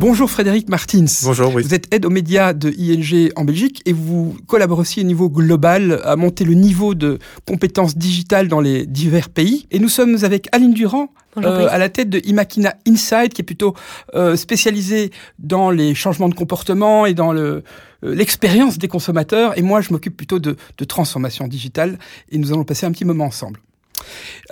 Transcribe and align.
Bonjour 0.00 0.30
Frédéric 0.30 0.68
Martins. 0.68 1.06
Bonjour, 1.24 1.52
oui. 1.52 1.64
Vous 1.64 1.74
êtes 1.74 1.92
aide 1.92 2.06
aux 2.06 2.10
médias 2.10 2.52
de 2.52 2.70
ING 2.70 3.32
en 3.34 3.44
Belgique 3.44 3.82
et 3.84 3.92
vous 3.92 4.36
collaborez 4.46 4.82
aussi 4.82 5.00
au 5.00 5.04
niveau 5.04 5.28
global 5.28 6.00
à 6.04 6.14
monter 6.14 6.44
le 6.44 6.54
niveau 6.54 6.94
de 6.94 7.18
compétences 7.48 7.96
digitales 7.96 8.46
dans 8.46 8.60
les 8.60 8.86
divers 8.86 9.28
pays. 9.28 9.66
Et 9.72 9.80
nous 9.80 9.88
sommes 9.88 10.16
avec 10.22 10.48
Aline 10.52 10.72
Durand, 10.72 11.08
euh, 11.38 11.66
à 11.68 11.78
la 11.78 11.88
tête 11.88 12.10
de 12.10 12.20
Imakina 12.24 12.76
Inside, 12.86 13.32
qui 13.32 13.42
est 13.42 13.44
plutôt 13.44 13.74
euh, 14.14 14.36
spécialisée 14.36 15.10
dans 15.40 15.70
les 15.72 15.96
changements 15.96 16.28
de 16.28 16.34
comportement 16.34 17.04
et 17.04 17.14
dans 17.14 17.32
le 17.32 17.64
euh, 18.04 18.14
l'expérience 18.14 18.78
des 18.78 18.86
consommateurs. 18.86 19.58
Et 19.58 19.62
moi, 19.62 19.80
je 19.80 19.92
m'occupe 19.92 20.16
plutôt 20.16 20.38
de, 20.38 20.56
de 20.78 20.84
transformation 20.84 21.48
digitale. 21.48 21.98
Et 22.30 22.38
nous 22.38 22.52
allons 22.52 22.62
passer 22.62 22.86
un 22.86 22.92
petit 22.92 23.04
moment 23.04 23.24
ensemble. 23.24 23.58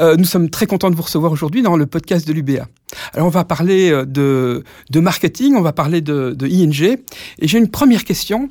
Euh, 0.01 0.17
nous 0.17 0.25
sommes 0.25 0.51
très 0.51 0.67
contents 0.67 0.91
de 0.91 0.97
vous 0.97 1.03
recevoir 1.03 1.33
aujourd'hui 1.33 1.63
dans 1.63 1.77
le 1.77 1.87
podcast 1.87 2.27
de 2.27 2.33
l'UBA. 2.33 2.67
Alors 3.15 3.27
on 3.27 3.31
va 3.31 3.45
parler 3.45 3.91
euh, 3.91 4.05
de, 4.05 5.01
marketing, 5.01 5.55
on 5.57 5.63
va 5.63 5.73
parler 5.73 6.01
de, 6.01 6.35
de 6.37 6.47
ING. 6.47 6.99
Et 7.39 7.49
j'ai 7.49 7.59
une 7.59 7.71
première 7.71 8.05
question. 8.05 8.51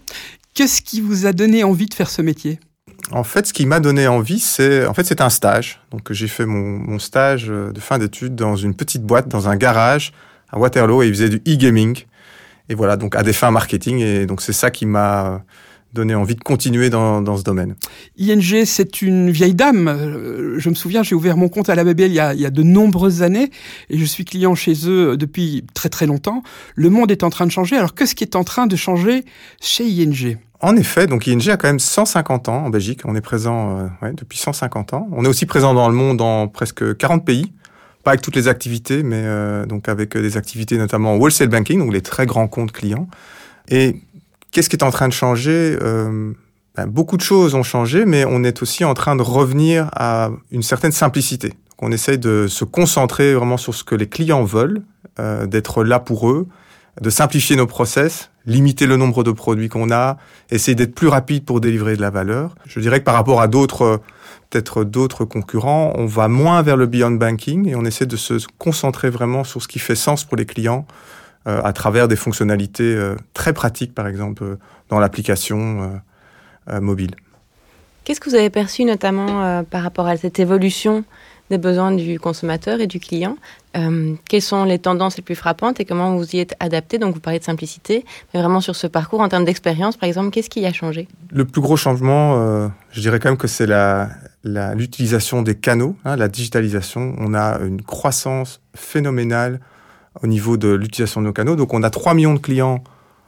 Qu'est-ce 0.54 0.82
qui 0.82 1.02
vous 1.02 1.26
a 1.26 1.34
donné 1.34 1.64
envie 1.64 1.86
de 1.86 1.94
faire 1.94 2.10
ce 2.10 2.22
métier? 2.22 2.60
En 3.12 3.24
fait, 3.24 3.46
ce 3.46 3.54
qui 3.54 3.66
m'a 3.66 3.80
donné 3.80 4.08
envie, 4.08 4.40
c'est 4.40 4.86
en 4.86 4.94
fait 4.94 5.22
un 5.22 5.30
stage. 5.30 5.80
Donc 5.92 6.12
j'ai 6.12 6.28
fait 6.28 6.46
mon, 6.46 6.98
stage 6.98 7.48
de 7.48 7.80
fin 7.80 8.00
d'études 8.00 8.36
dans 8.36 8.56
une 8.56 8.74
petite 8.74 9.04
boîte, 9.04 9.28
dans 9.28 9.48
un 9.48 9.56
garage 9.56 10.12
à 10.50 10.58
Waterloo, 10.58 11.04
et 11.04 11.08
ils 11.08 11.14
faisaient 11.14 11.30
du 11.30 11.42
e-gaming. 11.48 12.04
Et 12.70 12.76
voilà, 12.76 12.98
donc 12.98 13.16
à 13.16 13.22
des 13.22 13.34
fins 13.34 13.52
marketing. 13.52 14.00
Et 14.00 14.26
donc 14.26 14.42
c'est 14.42 14.54
ça 14.54 14.72
qui 14.72 14.86
m'a 14.86 15.44
donné 15.96 16.14
envie 16.14 16.36
de 16.36 16.44
continuer 16.44 16.92
dans, 16.92 17.22
dans 17.22 17.38
ce 17.38 17.44
domaine. 17.44 17.76
ING, 18.20 18.66
c'est 18.66 19.02
une 19.02 19.32
vieille 19.32 19.56
dame. 19.56 19.88
Euh, 19.88 20.60
je 20.60 20.70
me 20.70 20.76
souviens, 20.76 21.02
j'ai 21.02 21.16
ouvert 21.16 21.38
mon 21.38 21.50
compte 21.50 21.70
à 21.70 21.76
la 21.76 21.84
BBL 21.84 22.12
il 22.12 22.14
y, 22.14 22.20
a, 22.20 22.34
il 22.36 22.40
y 22.40 22.46
a 22.46 22.52
de 22.52 22.62
nombreuses 22.62 23.24
années 23.24 23.50
et 23.90 23.98
je 23.98 24.06
suis 24.06 24.26
client 24.26 24.54
chez 24.54 24.74
eux 24.88 25.18
depuis 25.18 25.64
très 25.74 25.90
très 25.90 26.06
longtemps. 26.06 26.44
Le 26.76 26.92
monde 26.92 27.10
est 27.10 27.24
en 27.24 27.32
train 27.32 27.48
de 27.48 27.52
changer. 27.52 27.78
Alors 27.78 27.96
qu'est-ce 27.96 28.14
qui 28.14 28.24
est 28.24 28.36
en 28.36 28.44
train 28.44 28.68
de 28.68 28.76
changer 28.76 29.26
chez 29.60 29.86
ING 29.86 30.38
en 30.62 30.78
effet, 30.78 31.06
donc 31.06 31.28
ING 31.28 31.50
a 31.50 31.58
quand 31.58 31.68
même 31.68 31.80
150 31.80 32.48
ans 32.48 32.66
en 32.66 32.70
Belgique. 32.70 33.02
On 33.04 33.14
est 33.14 33.22
présent 33.22 33.78
euh, 33.78 33.88
ouais, 34.02 34.14
depuis 34.14 34.40
150 34.40 34.94
ans. 34.94 35.08
On 35.12 35.26
est 35.26 35.28
aussi 35.28 35.46
présent 35.46 35.74
dans 35.74 35.90
le 35.90 35.94
monde 35.94 36.18
dans 36.18 36.48
presque 36.48 36.98
40 36.98 37.26
pays 37.26 37.52
pas 38.06 38.12
avec 38.12 38.22
toutes 38.22 38.36
les 38.36 38.48
activités, 38.48 39.02
mais 39.04 39.22
euh, 39.24 39.66
donc 39.66 39.90
avec 39.90 40.16
des 40.16 40.38
activités 40.38 40.78
notamment 40.78 41.18
wholesale 41.18 41.50
banking, 41.50 41.80
donc 41.80 41.92
les 41.92 42.02
très 42.02 42.28
grands 42.28 42.48
comptes 42.48 42.72
clients. 42.72 43.08
Et 43.68 43.96
Qu'est-ce 44.56 44.70
qui 44.70 44.78
est 44.78 44.86
en 44.86 44.90
train 44.90 45.10
de 45.10 45.14
changer? 45.14 45.78
Euh, 45.82 46.32
ben, 46.78 46.88
Beaucoup 46.88 47.18
de 47.18 47.22
choses 47.22 47.56
ont 47.56 47.64
changé, 47.64 48.06
mais 48.06 48.24
on 48.24 48.42
est 48.46 48.62
aussi 48.62 48.86
en 48.86 48.94
train 48.94 49.18
de 49.18 49.22
revenir 49.22 49.90
à 49.94 50.30
une 50.50 50.64
certaine 50.64 50.94
simplicité. 50.94 51.52
On 51.80 51.92
essaye 51.92 52.18
de 52.18 52.48
se 52.48 52.64
concentrer 52.64 53.34
vraiment 53.34 53.58
sur 53.58 53.76
ce 53.76 53.84
que 53.84 53.96
les 53.96 54.08
clients 54.08 54.46
veulent, 54.46 54.82
euh, 55.20 55.46
d'être 55.46 55.84
là 55.84 56.00
pour 56.00 56.30
eux, 56.30 56.48
de 57.02 57.10
simplifier 57.10 57.58
nos 57.58 57.68
process, 57.68 58.32
limiter 58.46 58.88
le 58.88 58.96
nombre 58.96 59.26
de 59.26 59.32
produits 59.32 59.68
qu'on 59.68 59.92
a, 59.92 60.16
essayer 60.50 60.74
d'être 60.74 60.96
plus 60.96 61.10
rapide 61.10 61.44
pour 61.44 61.60
délivrer 61.60 61.98
de 61.98 62.02
la 62.02 62.10
valeur. 62.10 62.56
Je 62.66 62.80
dirais 62.80 63.00
que 63.00 63.04
par 63.04 63.16
rapport 63.16 63.42
à 63.42 63.50
d'autres 63.50 64.00
peut-être 64.52 64.86
d'autres 64.86 65.26
concurrents, 65.26 65.92
on 65.98 66.06
va 66.06 66.30
moins 66.30 66.62
vers 66.62 66.78
le 66.78 66.86
beyond 66.86 67.12
banking 67.12 67.68
et 67.68 67.76
on 67.76 67.84
essaie 67.84 68.06
de 68.06 68.16
se 68.16 68.36
concentrer 68.58 69.10
vraiment 69.10 69.44
sur 69.44 69.62
ce 69.62 69.68
qui 69.68 69.80
fait 69.80 69.96
sens 69.96 70.24
pour 70.24 70.38
les 70.38 70.46
clients 70.46 70.88
euh, 70.88 71.16
à 71.46 71.74
travers 71.74 72.08
des 72.08 72.16
fonctionnalités 72.16 72.96
euh, 72.96 73.16
très 73.34 73.54
pratiques, 73.54 73.94
par 73.94 74.08
exemple, 74.08 74.44
euh, 74.44 74.56
dans 74.90 75.00
l'application 75.00 76.02
mobile. 76.82 77.12
Qu'est-ce 78.04 78.20
que 78.20 78.30
vous 78.30 78.36
avez 78.36 78.50
perçu 78.50 78.86
notamment 78.86 79.64
par 79.64 79.84
rapport 79.84 80.08
à 80.08 80.18
cette 80.18 80.40
évolution 80.40 81.04
des 81.50 81.58
besoins 81.58 81.92
du 81.92 82.20
consommateur 82.20 82.82
et 82.82 82.88
du 82.88 83.00
client 83.00 83.38
Quelles 84.28 84.42
sont 84.42 84.64
les 84.64 84.80
tendances 84.80 85.18
les 85.18 85.24
plus 85.24 85.36
frappantes 85.36 85.80
et 85.80 85.86
comment 85.86 86.16
vous 86.16 86.36
y 86.36 86.40
êtes 86.40 86.56
adapté? 86.60 86.98
Donc 86.98 87.14
vous 87.14 87.20
parlez 87.20 87.40
de 87.40 87.44
simplicité, 87.44 88.06
mais 88.34 88.40
vraiment 88.42 88.62
sur 88.62 88.76
ce 88.76 88.88
parcours, 88.88 89.22
en 89.22 89.30
termes 89.30 89.46
d'expérience, 89.46 89.98
par 89.98 90.08
exemple, 90.08 90.32
qu'est-ce 90.32 90.50
qui 90.50 90.66
a 90.66 90.74
changé? 90.74 91.08
Le 91.32 91.46
plus 91.46 91.62
gros 91.62 91.78
changement, 91.78 92.70
je 92.92 93.02
dirais 93.02 93.20
quand 93.20 93.30
même 93.30 93.38
que 93.38 93.48
c'est 93.48 93.68
l'utilisation 94.44 95.38
la, 95.38 95.44
des 95.44 95.56
canaux, 95.56 95.96
hein, 96.06 96.16
la 96.16 96.28
digitalisation. 96.28 97.16
On 97.20 97.34
a 97.34 97.60
une 97.60 97.82
croissance 97.82 98.62
phénoménale 98.76 99.60
au 100.22 100.28
niveau 100.28 100.58
de 100.58 100.70
l'utilisation 100.70 101.22
de 101.22 101.28
nos 101.28 101.34
canaux. 101.34 101.56
Donc 101.56 101.74
on 101.74 101.84
a 101.84 101.90
3 101.90 102.14
millions 102.14 102.34
de 102.34 102.40
clients 102.40 102.84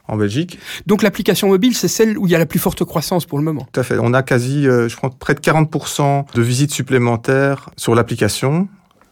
en 0.08 0.16
Belgique. 0.16 0.58
Donc 0.86 1.02
l'application 1.02 1.48
mobile, 1.48 1.74
c'est 1.74 1.88
celle 1.88 2.18
où 2.18 2.26
il 2.26 2.30
y 2.30 2.34
a 2.34 2.38
la 2.38 2.46
plus 2.46 2.58
forte 2.58 2.84
croissance 2.84 3.26
pour 3.26 3.38
le 3.38 3.44
moment. 3.44 3.66
Tout 3.72 3.80
à 3.80 3.82
fait. 3.82 3.96
On 4.00 4.14
a 4.14 4.22
quasi, 4.22 4.66
euh, 4.66 4.88
je 4.88 4.96
crois, 4.96 5.10
près 5.10 5.34
de 5.34 5.40
40% 5.40 6.24
de 6.34 6.42
visites 6.42 6.72
supplémentaires 6.72 7.70
sur 7.76 7.94
l'application. 7.94 8.68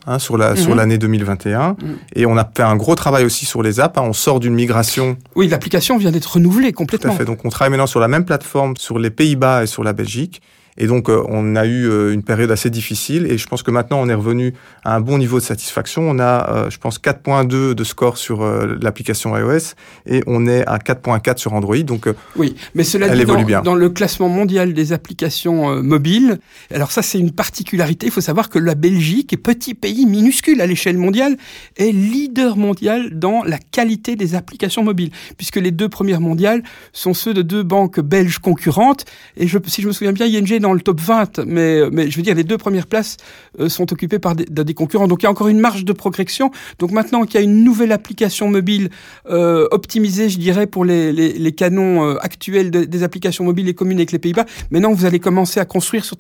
Hein, 0.09 0.21
sur 0.21 0.39
la 0.39 0.55
sur 0.55 0.71
mhm. 0.71 0.77
l'année 0.77 0.99
2021 0.99 1.71
mhm. 1.71 1.97
et 2.15 2.27
on 2.27 2.37
a 2.37 2.49
fait 2.57 2.63
un 2.63 2.77
gros 2.77 2.95
travail 2.95 3.25
aussi 3.25 3.45
sur 3.45 3.61
les 3.61 3.81
apps. 3.81 3.99
Hein. 3.99 4.05
On 4.05 4.13
sort 4.13 4.39
d'une 4.39 4.55
migration. 4.55 5.17
Oui, 5.35 5.49
l'application 5.49 5.99
vient 5.99 6.13
d'être 6.13 6.35
renouvelée 6.35 6.73
complètement. 6.73 7.11
Tout 7.11 7.17
à 7.17 7.19
fait. 7.19 7.25
Donc 7.25 7.45
on 7.45 7.49
travaille 7.49 7.71
maintenant 7.71 7.89
sur 7.89 7.99
la 7.99 8.07
même 8.07 8.25
plateforme 8.25 8.77
sur 8.77 9.01
les 9.01 9.11
Pays-Bas 9.11 9.65
et 9.65 9.67
sur 9.67 9.83
la 9.83 9.93
Belgique 9.93 10.43
et 10.79 10.87
donc, 10.87 11.09
euh, 11.09 11.23
on 11.29 11.57
a 11.57 11.67
eu 11.67 11.89
euh, 11.89 12.13
une 12.13 12.23
période 12.23 12.51
assez 12.51 12.71
difficile 12.71 13.27
et 13.27 13.39
je 13.39 13.47
pense 13.47 13.63
que 13.63 13.71
maintenant, 13.71 13.99
on 14.01 14.09
est 14.09 14.15
revenu 14.15 14.55
à 14.85 14.95
un 14.95 15.01
bon 15.01 15.19
niveau 15.19 15.39
de 15.39 15.45
satisfaction. 15.45 16.03
On 16.03 16.19
a, 16.19 16.51
euh, 16.51 16.71
je 16.71 16.79
pense, 16.79 16.99
4.2 16.99 17.75
de 17.75 17.85
score 17.85 18.19
sur 18.19 18.45
l'application 18.81 19.37
iOS 19.37 19.75
et 20.07 20.23
on 20.27 20.47
est 20.47 20.67
à 20.67 20.79
4.4 20.79 21.39
sur 21.39 21.55
Android. 21.55 21.77
Donc, 21.79 22.09
oui, 22.37 22.57
mais 22.75 22.85
cela 22.85 23.07
elle 23.07 23.17
dit, 23.17 23.23
évolue 23.23 23.43
dans, 23.43 23.47
bien. 23.47 23.63
dans 23.63 23.75
le 23.75 23.89
classement 23.89 24.29
mondial 24.29 24.75
des 24.75 24.93
applications 24.93 25.83
mobiles, 25.83 26.39
alors 26.73 26.93
ça, 26.93 27.03
c'est 27.03 27.19
une 27.19 27.33
particularité. 27.33 28.07
Il 28.07 28.13
faut 28.13 28.21
savoir 28.21 28.51
que 28.51 28.59
la 28.59 28.75
Belgique, 28.75 29.33
est 29.33 29.39
petit 29.39 29.75
pays 29.75 30.07
minuscule 30.07 30.61
à 30.61 30.67
l'échelle 30.67 30.99
mondiale, 30.99 31.37
est 31.77 31.93
leader 31.93 32.57
mondial 32.57 33.19
dans 33.19 33.43
la 33.45 33.59
qualité 33.59 34.17
des 34.17 34.35
applications 34.35 34.85
mobiles, 34.85 35.11
puisque 35.37 35.57
les 35.57 35.71
deux 35.71 35.89
premières 35.89 36.21
mondiales 36.21 36.63
sont 36.93 37.15
ceux 37.15 37.35
de 37.35 37.43
deux 37.43 37.63
banques 37.63 38.01
belges 38.01 38.39
concurrentes. 38.39 39.05
Et 39.37 39.47
je, 39.47 39.59
si 39.67 39.83
je 39.83 39.89
me 39.89 39.93
souviens 39.93 40.13
bien, 40.13 40.27
ING 40.27 40.61
dans 40.67 40.73
le 40.73 40.81
top 40.81 41.01
20, 41.01 41.45
mais, 41.47 41.89
mais 41.93 42.11
je 42.11 42.17
veux 42.17 42.23
dire, 42.23 42.35
les 42.35 42.43
deux 42.43 42.59
premières 42.59 42.89
places 42.89 43.19
euh, 43.61 43.69
sont 43.69 43.93
occupées 43.93 44.19
par 44.19 44.35
des, 44.35 44.75
concurrents. 44.75 45.07
Donc 45.07 45.23
il 45.23 45.27
y 45.27 45.29
a 45.29 45.31
encore 45.31 45.47
une 45.47 45.61
marge 45.61 45.85
de 45.85 45.93
progression. 45.93 46.51
Donc 46.81 46.91
maintenant 46.91 47.23
qu'il 47.23 47.37
y 47.37 47.39
a 47.39 47.47
une 47.47 47.63
nouvelle 47.63 47.93
application 47.93 48.49
mobile 48.49 48.91
euh, 49.31 49.69
optimisée, 49.71 50.29
je 50.29 50.39
dirais, 50.39 50.67
pour 50.67 50.85
les, 50.85 51.53
canons 51.57 52.05
euh, 52.05 52.17
actuels 52.21 52.73
des 52.73 53.03
applications 53.05 53.45
mobiles 53.45 53.69
et 53.69 53.75
communes 53.75 53.99
avec 53.99 54.11
les 54.11 54.19
Pays-Bas, 54.19 54.45
maintenant 54.73 54.93
vous 54.93 55.05
allez 55.05 55.21
commencer 55.21 55.61
à 55.61 55.65
construire 55.65 56.05
sur, 56.05 56.17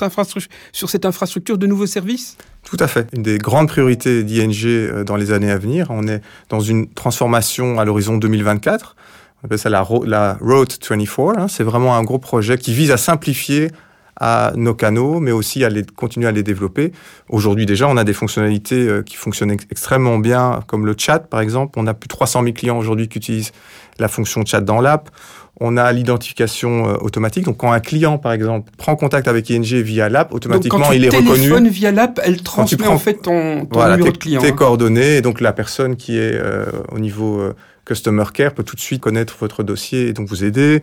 sur 0.72 0.90
cette 0.90 1.04
infrastructure 1.04 1.58
de 1.58 1.66
nouveaux 1.66 1.86
services? 1.86 2.36
Tout 2.62 2.76
à 2.78 2.86
fait. 2.86 3.08
Une 3.14 3.24
des 3.24 3.38
grandes 3.38 3.66
priorités 3.66 4.22
d'ING 4.22 5.02
dans 5.04 5.16
les 5.16 5.32
années 5.32 5.50
à 5.50 5.58
venir. 5.58 5.88
On 5.90 6.06
est 6.06 6.20
dans 6.50 6.60
une 6.60 6.86
transformation 6.88 7.80
à 7.80 7.84
l'horizon 7.84 8.16
2024. 8.16 8.94
On 9.42 9.46
appelle 9.46 9.58
ça 9.58 9.70
la, 9.70 9.84
la 10.06 10.38
Road 10.40 10.68
24. 10.88 11.38
Hein. 11.38 11.48
C'est 11.48 11.64
vraiment 11.64 11.96
un 11.96 12.04
gros 12.04 12.20
projet 12.20 12.58
qui 12.58 12.72
vise 12.72 12.92
à 12.92 12.96
simplifier 12.96 13.72
à 14.18 14.52
nos 14.56 14.74
canaux, 14.74 15.20
mais 15.20 15.32
aussi 15.32 15.64
à 15.64 15.68
les, 15.68 15.84
continuer 15.84 16.26
à 16.26 16.32
les 16.32 16.42
développer. 16.42 16.92
Aujourd'hui 17.28 17.66
déjà, 17.66 17.86
on 17.88 17.96
a 17.96 18.04
des 18.04 18.14
fonctionnalités 18.14 18.88
euh, 18.88 19.02
qui 19.02 19.16
fonctionnent 19.16 19.50
extrêmement 19.70 20.18
bien, 20.18 20.60
comme 20.66 20.86
le 20.86 20.94
chat 20.96 21.20
par 21.20 21.40
exemple. 21.40 21.78
On 21.78 21.86
a 21.86 21.94
plus 21.94 22.08
de 22.08 22.14
300 22.14 22.42
000 22.42 22.54
clients 22.54 22.78
aujourd'hui 22.78 23.08
qui 23.08 23.18
utilisent 23.18 23.52
la 23.98 24.08
fonction 24.08 24.44
chat 24.44 24.60
dans 24.60 24.80
l'app. 24.80 25.10
On 25.58 25.78
a 25.78 25.90
l'identification 25.90 26.88
euh, 26.88 26.96
automatique. 27.00 27.44
Donc, 27.44 27.56
quand 27.56 27.72
un 27.72 27.80
client, 27.80 28.18
par 28.18 28.32
exemple, 28.32 28.70
prend 28.76 28.94
contact 28.94 29.26
avec 29.26 29.48
ING 29.48 29.62
via 29.62 30.10
l'app, 30.10 30.34
automatiquement, 30.34 30.92
il 30.92 31.04
est 31.04 31.08
reconnu. 31.08 31.48
Quand 31.48 31.62
tu 31.62 31.70
via 31.70 31.92
l'app, 31.92 32.20
elle 32.22 32.42
transmet 32.42 32.86
en 32.86 32.98
fait 32.98 33.22
ton, 33.22 33.64
ton 33.64 33.88
numéro 33.88 34.12
de 34.12 34.18
client. 34.18 34.42
Tes 34.42 34.48
hein. 34.48 34.52
coordonnées. 34.52 35.16
Et 35.16 35.22
donc, 35.22 35.40
la 35.40 35.54
personne 35.54 35.96
qui 35.96 36.18
est 36.18 36.34
euh, 36.34 36.66
au 36.92 36.98
niveau 36.98 37.42
Customer 37.86 38.24
Care 38.34 38.52
peut 38.52 38.64
tout 38.64 38.76
de 38.76 38.80
suite 38.80 39.00
connaître 39.00 39.34
votre 39.40 39.62
dossier 39.62 40.08
et 40.08 40.12
donc 40.12 40.28
vous 40.28 40.44
aider. 40.44 40.82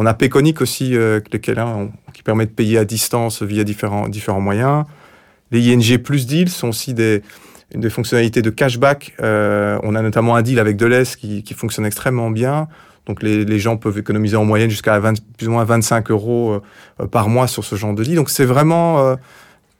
On 0.00 0.06
a 0.06 0.14
Payconic 0.14 0.60
aussi, 0.60 0.94
euh, 0.94 1.18
qui 1.18 2.22
permet 2.22 2.46
de 2.46 2.52
payer 2.52 2.78
à 2.78 2.84
distance 2.84 3.42
via 3.42 3.64
différents, 3.64 4.40
moyens. 4.40 4.84
Les 5.50 5.74
ING 5.74 5.98
Plus 5.98 6.24
Deals 6.24 6.50
sont 6.50 6.68
aussi 6.68 6.94
des, 6.94 7.20
fonctionnalités 7.90 8.40
de 8.40 8.50
cashback. 8.50 9.16
Euh, 9.20 9.76
on 9.82 9.96
a 9.96 10.02
notamment 10.02 10.36
un 10.36 10.42
deal 10.42 10.60
avec 10.60 10.76
Deleuze 10.76 11.16
qui, 11.16 11.42
fonctionne 11.52 11.84
extrêmement 11.84 12.30
bien. 12.30 12.68
Donc 13.06 13.24
les, 13.24 13.58
gens 13.58 13.76
peuvent 13.76 13.98
économiser 13.98 14.36
en 14.36 14.44
moyenne 14.44 14.70
jusqu'à 14.70 15.00
plus 15.36 15.48
ou 15.48 15.50
moins 15.50 15.64
25 15.64 16.12
euros 16.12 16.60
euh, 17.00 17.06
par 17.08 17.28
mois 17.28 17.48
sur 17.48 17.64
ce 17.64 17.74
genre 17.74 17.92
de 17.92 18.04
deal. 18.04 18.14
Donc 18.14 18.30
c'est 18.30 18.44
vraiment 18.44 19.16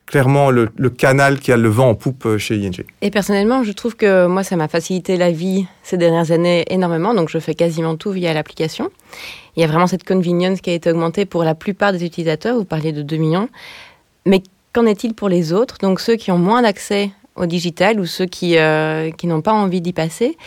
clairement 0.05 0.51
le, 0.51 0.69
le, 0.75 0.89
canal 0.89 1.39
qui 1.39 1.53
a 1.53 1.57
le 1.57 1.69
vent 1.69 1.87
en 1.87 1.95
poupe 1.95 2.37
chez 2.37 2.57
ING. 2.57 2.83
Et 3.01 3.09
personnellement, 3.09 3.63
je 3.63 3.71
trouve 3.71 3.95
que 3.95 4.25
moi, 4.25 4.43
ça 4.43 4.57
m'a 4.57 4.67
facilité 4.67 5.15
la 5.15 5.31
vie 5.31 5.65
ces 5.83 5.97
dernières 5.97 6.31
années 6.31 6.65
énormément. 6.67 7.13
Donc 7.13 7.29
je 7.29 7.39
fais 7.39 7.55
quasiment 7.55 7.95
tout 7.95 8.11
via 8.11 8.33
l'application. 8.33 8.89
Il 9.59 9.63
y 9.63 9.65
a 9.65 9.67
vraiment 9.67 9.87
cette 9.87 10.05
convenience 10.05 10.61
qui 10.61 10.69
a 10.69 10.73
été 10.73 10.89
augmentée 10.89 11.25
pour 11.25 11.43
la 11.43 11.53
plupart 11.53 11.91
des 11.91 12.05
utilisateurs. 12.05 12.55
Vous 12.55 12.63
parlez 12.63 12.93
de 12.93 13.01
2 13.01 13.17
millions. 13.17 13.49
Mais 14.25 14.41
qu'en 14.71 14.85
est-il 14.85 15.13
pour 15.13 15.27
les 15.27 15.51
autres? 15.51 15.79
Donc 15.79 15.99
ceux 15.99 16.15
qui 16.15 16.31
ont 16.31 16.37
moins 16.37 16.61
d'accès 16.61 17.11
au 17.35 17.45
digital 17.45 17.99
ou 17.99 18.05
ceux 18.05 18.25
qui, 18.25 18.57
euh, 18.57 19.11
qui 19.11 19.27
n'ont 19.27 19.41
pas 19.41 19.51
envie 19.51 19.81
d'y 19.81 19.91
passer. 19.91 20.37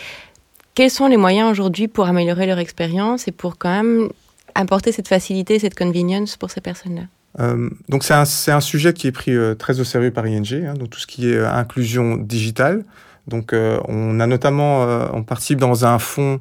Quels 0.74 0.88
sont 0.88 1.08
les 1.08 1.18
moyens 1.18 1.50
aujourd'hui 1.50 1.88
pour 1.88 2.06
améliorer 2.06 2.46
leur 2.46 2.58
expérience 2.58 3.28
et 3.28 3.32
pour 3.32 3.58
quand 3.58 3.68
même 3.68 4.08
apporter 4.54 4.92
cette 4.92 5.08
facilité, 5.08 5.58
cette 5.58 5.76
convenience 5.76 6.38
pour 6.38 6.50
ces 6.50 6.62
personnes-là? 6.62 7.02
Euh, 7.38 7.68
donc 7.90 8.04
c'est 8.04 8.14
un, 8.14 8.22
un, 8.22 8.60
sujet 8.62 8.94
qui 8.94 9.08
est 9.08 9.12
pris 9.12 9.36
euh, 9.36 9.54
très 9.54 9.78
au 9.78 9.84
sérieux 9.84 10.10
par 10.10 10.26
ING, 10.26 10.54
hein, 10.54 10.72
donc 10.72 10.88
tout 10.88 11.00
ce 11.00 11.06
qui 11.06 11.28
est 11.28 11.38
inclusion 11.38 12.16
digitale. 12.16 12.82
Donc 13.28 13.52
on 13.52 14.20
a 14.20 14.26
notamment, 14.26 14.82
on 15.12 15.22
participe 15.22 15.60
dans 15.60 15.84
un 15.84 16.00
fonds 16.00 16.40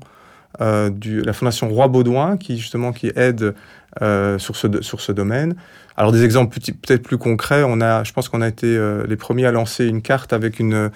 euh, 0.62 0.90
la 1.04 1.34
Fondation 1.34 1.70
Roi 1.70 1.88
Baudouin 1.88 2.38
qui 2.38 2.58
justement 2.58 2.94
qui 2.94 3.12
aide 3.16 3.54
euh, 4.02 4.40
sur 4.40 4.56
ce 4.56 4.82
sur 4.82 5.02
ce 5.02 5.12
domaine. 5.12 5.56
Alors 5.98 6.14
des 6.14 6.24
exemples 6.24 6.58
peut-être 6.58 7.04
plus 7.04 7.18
concrets, 7.18 7.64
on 7.64 7.82
a, 7.82 8.06
je 8.06 8.14
pense 8.14 8.30
qu'on 8.30 8.42
a 8.42 8.48
été 8.48 8.68
euh, 8.68 9.06
les 9.06 9.18
premiers 9.18 9.46
à 9.46 9.52
lancer 9.52 9.86
une 9.86 10.02
carte 10.02 10.32
avec 10.32 10.60
une 10.60 10.92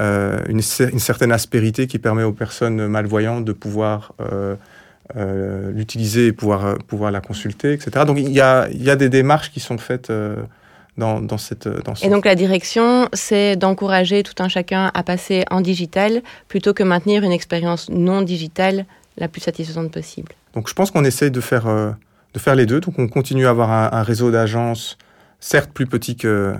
euh, 0.00 0.38
une, 0.48 0.62
certaine 0.62 1.32
aspérité 1.32 1.86
qui 1.86 1.98
permet 1.98 2.22
aux 2.22 2.32
personnes 2.32 2.86
malvoyantes 2.86 3.44
de 3.44 3.52
pouvoir 3.52 4.14
l'utiliser 5.14 6.28
et 6.28 6.32
pouvoir, 6.32 6.78
pouvoir 6.78 7.10
la 7.10 7.20
consulter, 7.20 7.74
etc. 7.74 8.06
Donc 8.06 8.18
il 8.18 8.30
y 8.30 8.40
a, 8.40 8.68
y 8.70 8.88
a 8.88 8.96
des 8.96 9.10
démarches 9.10 9.50
qui 9.50 9.60
sont 9.60 9.76
faites 9.76 10.10
dans, 10.96 11.20
dans, 11.20 11.38
cette, 11.38 11.68
dans 11.68 11.94
ce... 11.94 12.06
Et 12.06 12.08
donc 12.08 12.24
la 12.24 12.36
direction, 12.36 13.08
c'est 13.12 13.56
d'encourager 13.56 14.22
tout 14.22 14.40
un 14.42 14.48
chacun 14.48 14.90
à 14.94 15.02
passer 15.02 15.44
en 15.50 15.60
digital 15.60 16.22
plutôt 16.48 16.72
que 16.72 16.84
maintenir 16.84 17.24
une 17.24 17.32
expérience 17.32 17.90
non 17.90 18.22
digitale 18.22 18.86
la 19.16 19.28
plus 19.28 19.40
satisfaisante 19.40 19.92
possible. 19.92 20.32
Donc 20.54 20.68
je 20.68 20.74
pense 20.74 20.90
qu'on 20.90 21.04
essaye 21.04 21.30
de 21.30 21.40
faire, 21.40 21.66
de 21.66 22.38
faire 22.38 22.54
les 22.54 22.66
deux. 22.66 22.80
Donc 22.80 22.98
on 22.98 23.08
continue 23.08 23.46
à 23.46 23.50
avoir 23.50 23.70
un, 23.70 24.02
réseau 24.02 24.30
d'agences 24.30 24.96
certes 25.40 25.70
plus 25.72 25.86
petit 25.86 26.16
euh, 26.24 26.54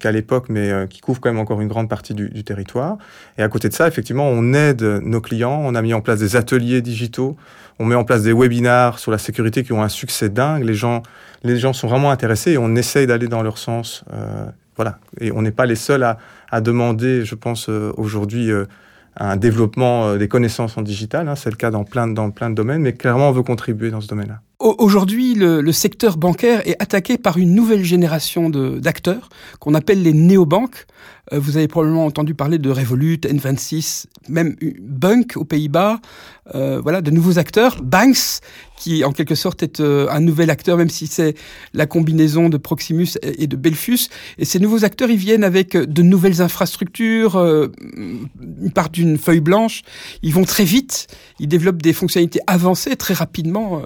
qu'à 0.00 0.12
l'époque, 0.12 0.46
mais 0.48 0.70
euh, 0.70 0.86
qui 0.86 1.00
couvre 1.00 1.20
quand 1.20 1.30
même 1.30 1.38
encore 1.38 1.60
une 1.60 1.68
grande 1.68 1.88
partie 1.88 2.14
du, 2.14 2.44
territoire. 2.44 2.98
Et 3.38 3.42
à 3.42 3.48
côté 3.48 3.68
de 3.68 3.74
ça, 3.74 3.86
effectivement, 3.86 4.28
on 4.28 4.52
aide 4.52 4.82
nos 4.82 5.20
clients. 5.20 5.60
On 5.64 5.74
a 5.74 5.82
mis 5.82 5.94
en 5.94 6.00
place 6.00 6.18
des 6.18 6.36
ateliers 6.36 6.82
digitaux. 6.82 7.36
On 7.78 7.86
met 7.86 7.94
en 7.94 8.04
place 8.04 8.22
des 8.22 8.32
webinars 8.32 8.98
sur 8.98 9.10
la 9.10 9.18
sécurité 9.18 9.62
qui 9.62 9.72
ont 9.72 9.82
un 9.82 9.88
succès 9.88 10.28
dingue. 10.28 10.64
Les 10.64 10.74
gens, 10.74 11.02
les 11.44 11.56
gens 11.56 11.72
sont 11.72 11.88
vraiment 11.88 12.10
intéressés 12.10 12.52
et 12.52 12.58
on 12.58 12.74
essaye 12.74 13.06
d'aller 13.06 13.28
dans 13.28 13.42
leur 13.42 13.56
sens. 13.56 14.04
Euh, 14.12 14.46
voilà. 14.76 14.98
Et 15.20 15.30
on 15.32 15.42
n'est 15.42 15.52
pas 15.52 15.66
les 15.66 15.76
seuls 15.76 16.02
à, 16.02 16.60
demander, 16.60 17.24
je 17.24 17.34
pense, 17.34 17.68
aujourd'hui, 17.68 18.50
un 19.16 19.36
développement 19.36 20.16
des 20.16 20.28
connaissances 20.28 20.76
en 20.76 20.82
digital. 20.82 21.28
Hein. 21.28 21.36
C'est 21.36 21.50
le 21.50 21.56
cas 21.56 21.70
dans 21.70 21.84
plein, 21.84 22.06
dans 22.06 22.30
plein 22.30 22.50
de 22.50 22.54
domaines, 22.54 22.82
mais 22.82 22.92
clairement, 22.92 23.28
on 23.28 23.32
veut 23.32 23.42
contribuer 23.42 23.90
dans 23.90 24.00
ce 24.00 24.08
domaine-là. 24.08 24.40
Aujourd'hui, 24.64 25.34
le, 25.34 25.60
le, 25.60 25.72
secteur 25.72 26.16
bancaire 26.16 26.66
est 26.66 26.80
attaqué 26.80 27.18
par 27.18 27.36
une 27.36 27.54
nouvelle 27.54 27.84
génération 27.84 28.48
d'acteurs 28.48 29.28
qu'on 29.60 29.74
appelle 29.74 30.02
les 30.02 30.14
néobanques. 30.14 30.86
Euh, 31.34 31.38
vous 31.38 31.58
avez 31.58 31.68
probablement 31.68 32.06
entendu 32.06 32.34
parler 32.34 32.56
de 32.56 32.70
Revolut, 32.70 33.18
N26, 33.24 34.06
même 34.30 34.56
Bunk 34.80 35.36
aux 35.36 35.44
Pays-Bas. 35.44 36.00
Euh, 36.54 36.80
voilà, 36.82 37.00
de 37.00 37.10
nouveaux 37.10 37.38
acteurs. 37.38 37.82
Banks, 37.82 38.40
qui 38.76 39.04
en 39.04 39.12
quelque 39.12 39.34
sorte 39.34 39.62
est 39.62 39.80
euh, 39.80 40.06
un 40.10 40.20
nouvel 40.20 40.50
acteur, 40.50 40.76
même 40.76 40.90
si 40.90 41.06
c'est 41.06 41.34
la 41.72 41.86
combinaison 41.86 42.50
de 42.50 42.58
Proximus 42.58 43.08
et 43.22 43.46
de 43.46 43.56
Belfus. 43.56 44.08
Et 44.38 44.44
ces 44.44 44.58
nouveaux 44.58 44.84
acteurs, 44.84 45.10
ils 45.10 45.16
viennent 45.16 45.44
avec 45.44 45.76
de 45.76 46.02
nouvelles 46.02 46.42
infrastructures, 46.42 47.36
euh, 47.36 47.68
ils 48.62 48.72
partent 48.72 48.92
d'une 48.92 49.16
feuille 49.16 49.40
blanche, 49.40 49.82
ils 50.22 50.34
vont 50.34 50.44
très 50.44 50.64
vite, 50.64 51.06
ils 51.40 51.48
développent 51.48 51.82
des 51.82 51.94
fonctionnalités 51.94 52.40
avancées 52.46 52.96
très 52.96 53.14
rapidement. 53.14 53.82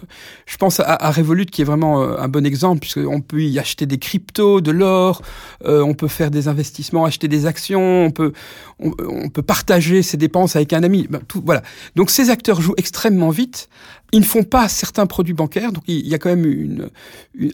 Je 0.46 0.56
pense 0.56 0.67
à, 0.80 1.06
à 1.06 1.10
Revolut, 1.10 1.46
qui 1.46 1.62
est 1.62 1.64
vraiment 1.64 2.02
un 2.02 2.28
bon 2.28 2.46
exemple, 2.46 2.80
puisqu'on 2.80 3.20
peut 3.20 3.42
y 3.42 3.58
acheter 3.58 3.86
des 3.86 3.98
cryptos, 3.98 4.60
de 4.60 4.70
l'or, 4.70 5.22
on 5.64 5.94
peut 5.94 6.08
faire 6.08 6.30
des 6.30 6.48
investissements, 6.48 7.04
acheter 7.04 7.28
des 7.28 7.46
actions, 7.46 8.04
on 8.04 8.10
peut, 8.10 8.32
on, 8.78 9.28
peut 9.28 9.42
partager 9.42 10.02
ses 10.02 10.16
dépenses 10.16 10.56
avec 10.56 10.72
un 10.72 10.82
ami. 10.82 11.06
Ben, 11.08 11.20
voilà. 11.44 11.62
Donc 11.96 12.10
ces 12.10 12.30
acteurs 12.30 12.60
jouent 12.60 12.74
extrêmement 12.76 13.30
vite. 13.30 13.68
Ils 14.12 14.20
ne 14.20 14.24
font 14.24 14.42
pas 14.42 14.68
certains 14.68 15.06
produits 15.06 15.34
bancaires, 15.34 15.70
donc 15.70 15.84
il 15.86 16.06
y 16.06 16.14
a 16.14 16.18
quand 16.18 16.30
même 16.30 16.46
une, 16.46 16.88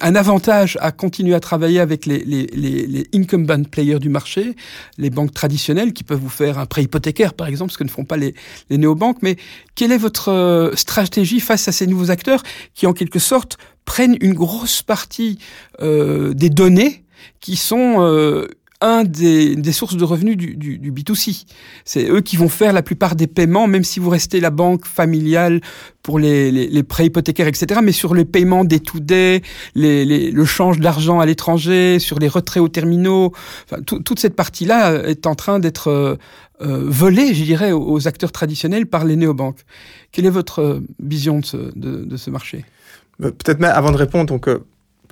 un 0.01 0.15
avantage 0.15 0.79
à 0.81 0.93
continuer 0.93 1.35
à 1.35 1.41
travailler 1.41 1.81
avec 1.81 2.07
les, 2.07 2.19
les, 2.25 2.47
les, 2.47 2.87
les, 2.87 3.07
incumbent 3.13 3.67
players 3.69 3.99
du 3.99 4.09
marché, 4.09 4.55
les 4.97 5.11
banques 5.11 5.33
traditionnelles 5.33 5.93
qui 5.93 6.05
peuvent 6.05 6.21
vous 6.21 6.29
faire 6.29 6.59
un 6.59 6.67
prêt 6.67 6.85
hypothécaire 6.85 7.35
par 7.35 7.49
exemple, 7.49 7.73
ce 7.73 7.79
que 7.79 7.85
ne 7.85 7.89
font 7.89 8.05
pas 8.05 8.17
les, 8.17 8.35
les 8.71 8.79
néobanques. 8.79 9.19
Mais 9.23 9.37
quelle 9.75 9.91
est 9.91 9.99
votre 9.99 10.31
euh, 10.31 10.77
stratégie 10.77 11.41
face 11.41 11.67
à 11.67 11.73
ces 11.73 11.87
nouveaux 11.87 12.11
acteurs 12.11 12.43
qui 12.75 12.87
en 12.87 12.93
quelque 12.93 13.19
sorte 13.19 13.59
prennent 13.85 14.17
une 14.21 14.35
grosse 14.35 14.83
partie 14.83 15.39
euh, 15.81 16.35
des 16.35 16.51
données 16.51 17.05
qui 17.41 17.57
sont 17.57 17.97
euh, 17.99 18.49
un 18.85 19.03
des, 19.03 19.73
sources 19.73 19.97
de 19.97 20.05
revenus 20.05 20.37
du, 20.37 20.57
du, 20.57 20.79
du 20.79 20.93
B2C. 20.93 21.47
C'est 21.85 22.09
eux 22.09 22.21
qui 22.21 22.37
vont 22.37 22.51
faire 22.51 22.73
la 22.73 22.83
plupart 22.83 23.17
des 23.17 23.27
paiements, 23.27 23.67
même 23.67 23.83
si 23.83 23.99
vous 23.99 24.11
restez 24.11 24.41
la 24.41 24.51
banque 24.51 24.85
familiale 24.85 25.63
pour 26.03 26.19
les, 26.19 26.51
les, 26.51 26.83
prêts 26.83 27.07
hypothécaires, 27.07 27.49
etc. 27.49 27.81
Mais 27.83 27.93
sur 27.93 28.15
les 28.15 28.27
paiements 28.27 28.65
des 28.65 28.81
to 28.81 29.01
day, 29.01 29.41
les, 29.75 30.31
le 30.31 30.45
change 30.45 30.81
d'argent 30.81 31.19
à 31.19 31.27
l'étranger, 31.27 31.99
sur 31.99 32.19
les 32.19 32.29
retraits 32.29 32.63
aux 32.63 32.69
terminaux, 32.69 33.33
enfin, 33.65 33.83
toute 33.83 34.19
cette 34.19 34.37
partie-là 34.37 35.03
est 35.09 35.27
en 35.27 35.35
train 35.35 35.61
d'être 35.61 35.89
euh, 35.89 36.17
euh, 36.61 36.85
volée, 36.87 37.33
je 37.33 37.43
dirais, 37.43 37.73
aux, 37.73 38.07
acteurs 38.07 38.33
traditionnels 38.33 38.87
par 38.87 39.07
les 39.07 39.17
néobanques. 39.17 39.61
Quelle 40.13 40.27
est 40.27 40.31
votre 40.31 40.59
euh, 40.61 40.81
vision 41.01 41.39
de 41.41 41.47
ce, 41.47 41.57
de 41.75 42.17
ce 42.19 42.31
marché? 42.31 42.67
Peut-être 43.19 43.65
avant 43.65 43.93
de 43.93 43.97
répondre, 43.97 44.27
donc 44.27 44.49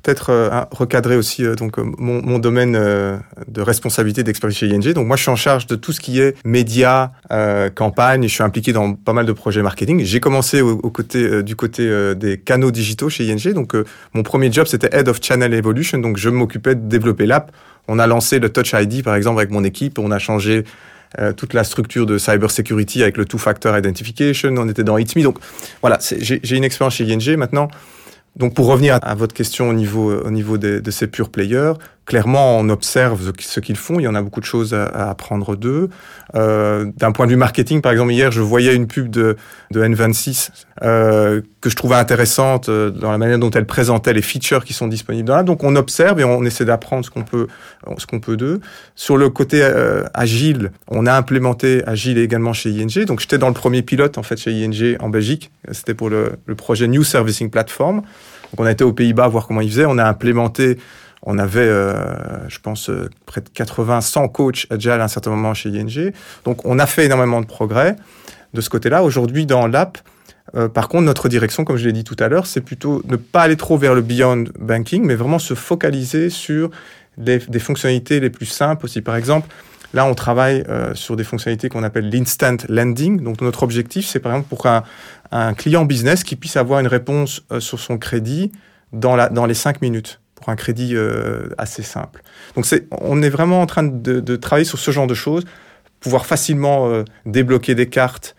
peut-être 0.03 0.31
euh, 0.31 0.65
recadrer 0.71 1.17
aussi 1.17 1.45
euh, 1.45 1.55
donc 1.55 1.79
euh, 1.79 1.85
mon, 1.99 2.23
mon, 2.23 2.39
domaine 2.39 2.75
euh, 2.77 3.17
de 3.47 3.61
responsabilité 3.61 4.23
d'expertise 4.23 4.59
chez 4.59 4.69
ING. 4.69 4.93
Donc 4.93 5.07
moi, 5.07 5.17
je 5.17 5.23
suis 5.23 5.31
en 5.31 5.37
charge 5.37 5.67
de 5.67 5.77
tout 5.77 5.93
ce 5.93 6.01
qui 6.01 6.21
est 6.21 6.37
médias, 6.45 7.11
euh, 7.31 7.71
campagne. 7.71 8.25
Je 8.25 8.29
suis 8.29 8.43
impliqué 8.43 8.73
dans 8.73 8.95
pas 8.95 9.13
mal 9.13 9.27
de 9.27 9.33
projets 9.33 9.63
marketing. 9.63 10.05
J'ai 10.05 10.21
commencé 10.21 10.61
au, 10.61 10.73
au 10.83 10.91
côté 10.91 11.23
euh, 11.23 11.43
du 11.43 11.57
côté 11.57 11.73
des 12.17 12.39
canaux 12.39 12.71
digitaux 12.71 13.09
chez 13.09 13.25
ING. 13.25 13.53
Donc 13.53 13.75
mon 14.15 14.23
premier 14.23 14.51
job, 14.51 14.67
c'était 14.67 14.89
Head 14.93 15.09
of 15.09 15.19
Channel 15.23 15.55
Evolution. 15.55 15.99
Donc 15.99 16.17
je 16.17 16.29
m'occupais 16.29 16.75
de 16.75 16.89
développer 16.89 17.27
l'app. 17.27 17.53
On 17.89 17.99
a 17.99 18.07
lancé 18.07 18.39
le 18.39 18.49
Touch 18.49 18.73
ID 18.75 19.03
par 19.05 19.15
exemple 19.15 19.39
avec 19.39 19.51
mon 19.51 19.65
équipe. 19.65 19.99
On 19.99 20.11
a 20.11 20.19
changé 20.19 20.65
toute 21.37 21.53
la 21.53 21.63
structure 21.63 22.07
de 22.07 22.17
cyber 22.17 22.51
security 22.51 23.03
avec 23.03 23.17
le 23.19 23.27
two-factor 23.27 23.77
identification. 23.77 24.55
On 24.57 24.69
était 24.69 24.85
dans 24.85 24.97
It's 24.99 25.15
Me. 25.15 25.23
Donc 25.23 25.39
voilà, 25.83 25.99
j'ai 26.01 26.57
une 26.57 26.65
expérience 26.65 26.95
chez 26.95 27.05
ING 27.05 27.37
maintenant. 27.37 27.69
Donc 28.37 28.55
pour 28.55 28.67
revenir 28.67 28.99
à, 29.03 29.15
votre 29.15 29.35
question 29.35 29.69
au 29.69 29.75
niveau, 29.75 30.13
au 30.13 30.31
niveau 30.31 30.57
de 30.59 30.91
ces 30.91 31.07
pure 31.07 31.31
players, 31.31 31.75
clairement 32.07 32.59
on 32.59 32.69
observe 32.69 33.33
ce 33.39 33.61
qu'ils 33.61 33.77
font, 33.77 34.01
il 34.01 34.03
y 34.03 34.09
en 34.09 34.15
a 34.15 34.23
beaucoup 34.23 34.41
de 34.41 34.45
choses 34.45 34.75
à, 34.75 35.11
apprendre 35.11 35.57
d'eux. 35.57 35.89
Euh, 36.35 36.87
D'un 36.97 37.13
point 37.13 37.27
de 37.27 37.31
vue 37.31 37.37
marketing, 37.37 37.81
par 37.81 37.93
exemple 37.93 38.13
hier 38.13 38.33
je 38.33 38.41
voyais 38.41 38.75
une 38.75 38.87
pub 38.87 39.09
de, 39.09 39.37
de 39.71 39.83
N26 39.83 40.51
euh, 40.83 41.43
que 41.61 41.71
je 41.71 41.77
trouvais 41.77 41.95
intéressante 41.95 42.69
euh, 42.69 42.91
dans 42.91 43.13
la 43.13 43.19
manière 43.19 43.39
dont 43.39 43.51
elle 43.51 43.67
présentait 43.67 44.13
les 44.13 44.23
features 44.23 44.65
qui 44.65 44.73
sont 44.73 44.89
disponibles 44.89 45.29
dans 45.29 45.37
l'app. 45.37 45.47
Donc 45.47 45.63
on 45.63 45.77
observe 45.77 46.19
et 46.19 46.25
on 46.25 46.43
essaie 46.45 46.65
d'apprendre 46.65 47.05
ce 47.05 47.11
qu'on 47.11 47.23
peut, 47.23 47.47
ce 47.99 48.07
qu'on 48.07 48.19
peut 48.19 48.37
d'eux. 48.37 48.61
Sur 48.97 49.17
le 49.17 49.31
côté 49.31 49.63
euh, 49.63 50.03
agile, 50.13 50.73
on 50.89 51.07
a 51.07 51.15
implémenté 51.15 51.83
agile 51.87 52.19
également 52.19 52.53
chez 52.53 52.71
ING. 52.71 53.05
Donc 53.05 53.21
j'étais 53.21 53.39
dans 53.39 53.49
le 53.49 53.55
premier 53.55 53.83
pilote 53.83 54.19
en 54.19 54.23
fait 54.23 54.37
chez 54.39 54.51
ING 54.51 54.97
en 54.99 55.09
Belgique. 55.09 55.53
C'était 55.71 55.95
pour 55.95 56.11
le, 56.11 56.33
le 56.47 56.55
projet 56.57 56.89
New 56.89 57.05
Servicing 57.05 57.49
Platform. 57.49 57.97
Donc 58.53 58.61
on 58.61 58.65
a 58.65 58.73
été 58.73 58.85
aux 58.85 58.93
Pays-Bas 58.93 59.29
voir 59.29 59.47
comment 59.47 59.61
ils 59.61 59.71
faisaient. 59.71 59.87
On 59.87 59.99
a 59.99 60.05
implémenté, 60.05 60.79
on 61.23 61.39
avait, 61.39 61.61
euh, 61.61 62.49
je 62.49 62.59
pense, 62.59 62.91
euh, 62.91 63.09
près 63.27 63.41
de 63.41 63.49
80, 63.49 64.01
100 64.01 64.29
coachs 64.29 64.67
agile 64.71 64.91
à 64.91 65.05
un 65.05 65.09
certain 65.09 65.31
moment 65.31 65.55
chez 65.55 65.71
ING. 65.71 66.13
Donc 66.45 66.65
on 66.65 66.79
a 66.79 66.87
fait 66.87 67.05
énormément 67.05 67.41
de 67.41 67.47
progrès 67.47 67.97
de 68.55 68.61
ce 68.61 68.69
côté-là. 68.71 69.03
Aujourd'hui, 69.03 69.47
dans 69.47 69.67
l'app, 69.67 69.99
euh, 70.55 70.69
par 70.69 70.89
contre, 70.89 71.05
notre 71.05 71.29
direction, 71.29 71.65
comme 71.65 71.77
je 71.77 71.87
l'ai 71.87 71.93
dit 71.93 72.05
tout 72.05 72.17
à 72.19 72.29
l'heure, 72.29 72.47
c'est 72.47 72.61
plutôt 72.61 73.03
ne 73.07 73.17
pas 73.17 73.43
aller 73.43 73.57
trop 73.57 73.79
vers 73.79 73.95
le 73.95 74.03
beyond 74.03 74.45
banking, 74.59 75.05
mais 75.05 75.15
vraiment 75.15 75.39
se 75.39 75.55
focaliser 75.55 76.31
sur 76.31 76.71
des 77.19 77.39
fonctionnalités 77.59 78.21
les 78.21 78.31
plus 78.31 78.47
simples 78.47 78.87
aussi. 78.87 79.03
Par 79.03 79.17
exemple, 79.17 79.49
Là, 79.95 80.07
on 80.07 80.15
travaille 80.15 80.65
euh, 80.69 80.95
sur 80.95 81.17
des 81.17 81.25
fonctionnalités 81.25 81.69
qu'on 81.69 81.83
appelle 81.83 82.09
l'instant 82.11 82.57
lending. 82.69 83.21
Donc, 83.21 83.41
notre 83.41 83.63
objectif, 83.63 84.07
c'est 84.07 84.21
par 84.21 84.33
exemple 84.33 84.49
pour 84.49 84.67
un, 84.67 84.85
un, 85.31 85.55
client 85.55 85.85
business 85.85 86.25
qui 86.25 86.37
puisse 86.37 86.57
avoir 86.57 86.81
une 86.81 86.87
réponse 86.87 87.43
euh, 87.53 87.61
sur 87.61 87.79
son 87.79 87.99
crédit 87.99 88.53
dans, 88.93 89.17
la, 89.17 89.29
dans 89.29 89.45
les 89.45 89.55
cinq 89.55 89.83
minutes 89.83 90.21
un 90.51 90.57
crédit 90.57 90.95
euh, 90.95 91.49
assez 91.59 91.83
simple. 91.83 92.23
Donc, 92.57 92.67
on 92.91 93.23
est 93.23 93.31
vraiment 93.31 93.61
en 93.61 93.67
train 93.67 93.83
de, 93.83 94.37
travailler 94.37 94.65
sur 94.65 94.79
ce 94.79 94.91
genre 94.91 95.07
de 95.07 95.15
choses, 95.15 95.45
pouvoir 96.01 96.27
facilement 96.27 96.89
euh, 96.89 97.05
débloquer 97.27 97.75
des 97.75 97.89
cartes, 97.89 98.37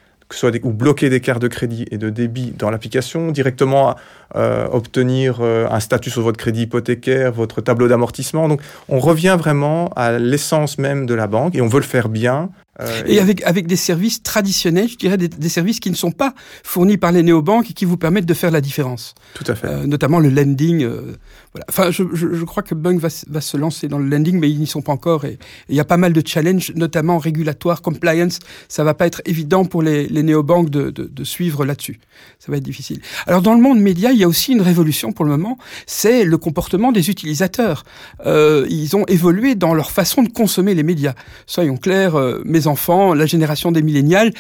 ou 0.64 0.72
bloquer 0.72 1.12
des 1.12 1.20
cartes 1.20 1.42
de 1.44 1.48
crédit 1.48 1.86
et 1.92 2.00
de 2.00 2.10
débit 2.10 2.56
dans 2.58 2.72
l'application, 2.72 3.30
directement 3.30 3.96
euh, 4.36 4.68
obtenir 4.72 5.42
un 5.42 5.80
statut 5.80 6.10
sur 6.10 6.24
votre 6.24 6.40
crédit 6.40 6.64
hypothécaire, 6.64 7.32
votre 7.32 7.62
tableau 7.62 7.88
d'amortissement. 7.88 8.48
Donc 8.48 8.60
on 8.90 8.98
revient 8.98 9.36
vraiment 9.38 9.90
à 9.96 10.18
l'essence 10.18 10.80
même 10.80 11.06
de 11.06 11.14
la 11.14 11.28
banque 11.28 11.54
et 11.54 11.62
on 11.62 11.68
veut 11.68 11.80
le 11.80 11.86
faire 11.86 12.10
bien. 12.10 12.50
Euh, 12.80 13.04
et, 13.06 13.16
et 13.16 13.20
avec, 13.20 13.44
avec 13.44 13.68
des 13.68 13.76
services 13.76 14.24
traditionnels, 14.24 14.90
je 14.90 14.98
dirais 14.98 15.18
des, 15.18 15.28
des, 15.28 15.50
services 15.50 15.80
qui 15.80 15.92
ne 15.92 15.96
sont 15.96 16.12
pas 16.12 16.34
fournis 16.64 16.98
par 16.98 17.12
les 17.12 17.22
néobanques 17.22 17.70
et 17.70 17.74
qui 17.74 17.86
vous 17.86 17.98
permettent 17.98 18.26
de 18.26 18.34
faire 18.34 18.50
la 18.52 18.62
différence. 18.62 19.14
Tout 19.36 19.44
à 19.48 19.54
fait. 19.54 19.68
Euh, 19.68 19.86
notamment 19.86 20.20
le 20.20 20.30
lending. 20.30 20.84
Euh, 20.84 21.16
voilà. 21.54 21.66
Enfin, 21.70 21.92
je, 21.92 22.04
je, 22.14 22.34
je, 22.34 22.44
crois 22.46 22.64
que 22.64 22.74
Bunk 22.74 23.00
va, 23.00 23.10
va 23.28 23.42
se 23.42 23.58
lancer 23.58 23.88
dans 23.88 24.00
le 24.00 24.10
lending, 24.10 24.40
mais 24.40 24.50
ils 24.50 24.60
n'y 24.60 24.66
sont 24.66 24.82
pas 24.82 24.92
encore. 24.92 25.26
Et 25.26 25.38
il 25.70 25.76
y 25.76 25.80
a 25.80 25.86
pas 25.86 25.98
mal 25.98 26.14
de 26.14 26.24
challenges, 26.26 26.72
notamment 26.76 27.20
régulatoires, 27.20 27.84
compliance. 27.84 28.40
Ça 28.70 28.84
va 28.84 28.96
pas 28.96 29.06
être 29.06 29.22
évident 29.26 29.66
pour 29.66 29.84
les, 29.84 30.08
les 30.08 30.24
néobanques 30.24 30.72
de, 30.72 30.90
de, 30.90 31.04
de 31.06 31.24
suivre 31.24 31.66
là-dessus. 31.66 32.00
Ça 32.40 32.52
va 32.52 32.58
être 32.58 32.64
difficile. 32.64 33.02
Alors 33.28 33.44
dans 33.44 33.54
le 33.54 33.62
monde 33.62 33.80
média, 33.80 34.12
il 34.12 34.18
y 34.18 34.24
a 34.24 34.28
aussi 34.28 34.52
une 34.52 34.62
révolution 34.62 35.12
pour 35.12 35.26
le 35.26 35.32
moment. 35.32 35.60
C'est 35.86 36.24
le 36.24 36.38
comportement 36.38 36.92
des 36.92 37.10
utilisateurs. 37.10 37.84
Ils 38.26 38.96
ont 38.96 39.06
évolué 39.06 39.56
dans 39.56 39.74
leur 39.74 39.92
façon 39.92 40.24
de 40.24 40.30
consommer 40.30 40.74
les 40.74 40.84
médias. 40.84 41.14
Soyons 41.46 41.78
clairs, 41.78 42.16
euh, 42.16 42.42
des 42.64 42.68
enfants, 42.68 43.14
la 43.14 43.26
génération 43.26 43.72
des 43.72 43.82
millénials, 43.82 44.32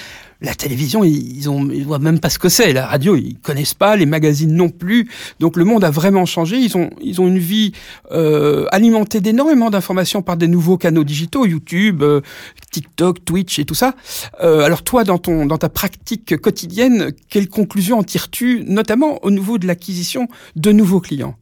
la 0.41 0.53
télévision, 0.53 1.03
ils 1.03 1.49
ont, 1.49 1.69
ils 1.69 1.85
voient 1.85 1.99
même 1.99 2.19
pas 2.19 2.29
ce 2.29 2.37
que 2.37 2.49
c'est. 2.49 2.73
La 2.73 2.85
radio, 2.85 3.15
ils 3.15 3.37
connaissent 3.39 3.73
pas, 3.73 3.95
les 3.95 4.05
magazines 4.05 4.53
non 4.53 4.69
plus. 4.69 5.09
Donc 5.39 5.55
le 5.55 5.63
monde 5.63 5.83
a 5.83 5.89
vraiment 5.89 6.25
changé. 6.25 6.57
Ils 6.57 6.75
ont, 6.75 6.89
ils 7.01 7.21
ont 7.21 7.27
une 7.27 7.37
vie 7.37 7.71
euh, 8.11 8.65
alimentée 8.71 9.21
d'énormément 9.21 9.69
d'informations 9.69 10.21
par 10.21 10.35
des 10.35 10.47
nouveaux 10.47 10.77
canaux 10.77 11.05
digitaux, 11.05 11.45
YouTube, 11.45 12.03
euh, 12.03 12.21
TikTok, 12.71 13.23
Twitch 13.23 13.59
et 13.59 13.65
tout 13.65 13.75
ça. 13.75 13.95
Euh, 14.41 14.61
alors 14.61 14.83
toi, 14.83 15.03
dans 15.05 15.17
ton, 15.17 15.45
dans 15.45 15.57
ta 15.57 15.69
pratique 15.69 16.37
quotidienne, 16.37 17.13
quelles 17.29 17.47
conclusions 17.47 17.99
en 17.99 18.03
tires-tu, 18.03 18.63
notamment 18.67 19.23
au 19.23 19.31
niveau 19.31 19.57
de 19.57 19.67
l'acquisition 19.67 20.27
de 20.57 20.71
nouveaux 20.73 20.99
clients? 20.99 21.35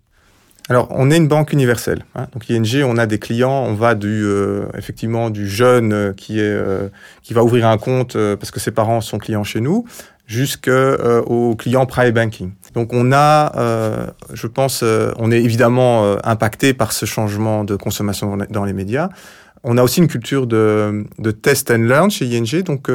Alors, 0.72 0.88
on 0.92 1.12
est 1.12 1.18
une 1.18 1.28
banque 1.28 1.52
universelle. 1.52 2.06
Hein. 2.16 2.28
Donc, 2.32 2.50
ING, 2.50 2.86
on 2.86 2.96
a 2.96 3.06
des 3.06 3.20
clients. 3.20 3.66
On 3.68 3.74
va 3.74 3.94
du 3.94 4.24
euh, 4.24 4.68
effectivement 4.78 5.30
du 5.30 5.46
jeune 5.46 5.92
euh, 5.92 6.14
qui 6.14 6.40
est 6.40 6.44
euh, 6.44 6.88
qui 7.24 7.34
va 7.34 7.44
ouvrir 7.44 7.68
un 7.68 7.78
compte 7.78 8.16
parce 8.38 8.52
que 8.52 8.62
ses 8.62 8.72
parents 8.72 9.02
sont 9.02 9.18
clients 9.18 9.44
chez 9.44 9.60
nous, 9.60 9.84
jusqu'au 10.28 11.56
client 11.56 11.86
private 11.86 12.14
banking. 12.14 12.52
Donc, 12.74 12.94
on 12.94 13.12
a, 13.12 14.14
je 14.32 14.48
pense, 14.48 14.82
on 15.18 15.30
est 15.30 15.42
évidemment 15.42 16.16
impacté 16.24 16.74
par 16.74 16.94
ce 16.94 17.06
changement 17.06 17.66
de 17.66 17.76
consommation 17.76 18.38
dans 18.50 18.64
les 18.64 18.74
médias. 18.74 19.10
On 19.64 19.78
a 19.78 19.84
aussi 19.84 20.00
une 20.00 20.08
culture 20.08 20.48
de, 20.48 21.06
de 21.20 21.32
test 21.32 21.70
and 21.70 21.80
learn 21.80 22.10
chez 22.10 22.26
ING. 22.26 22.64
Donc, 22.64 22.90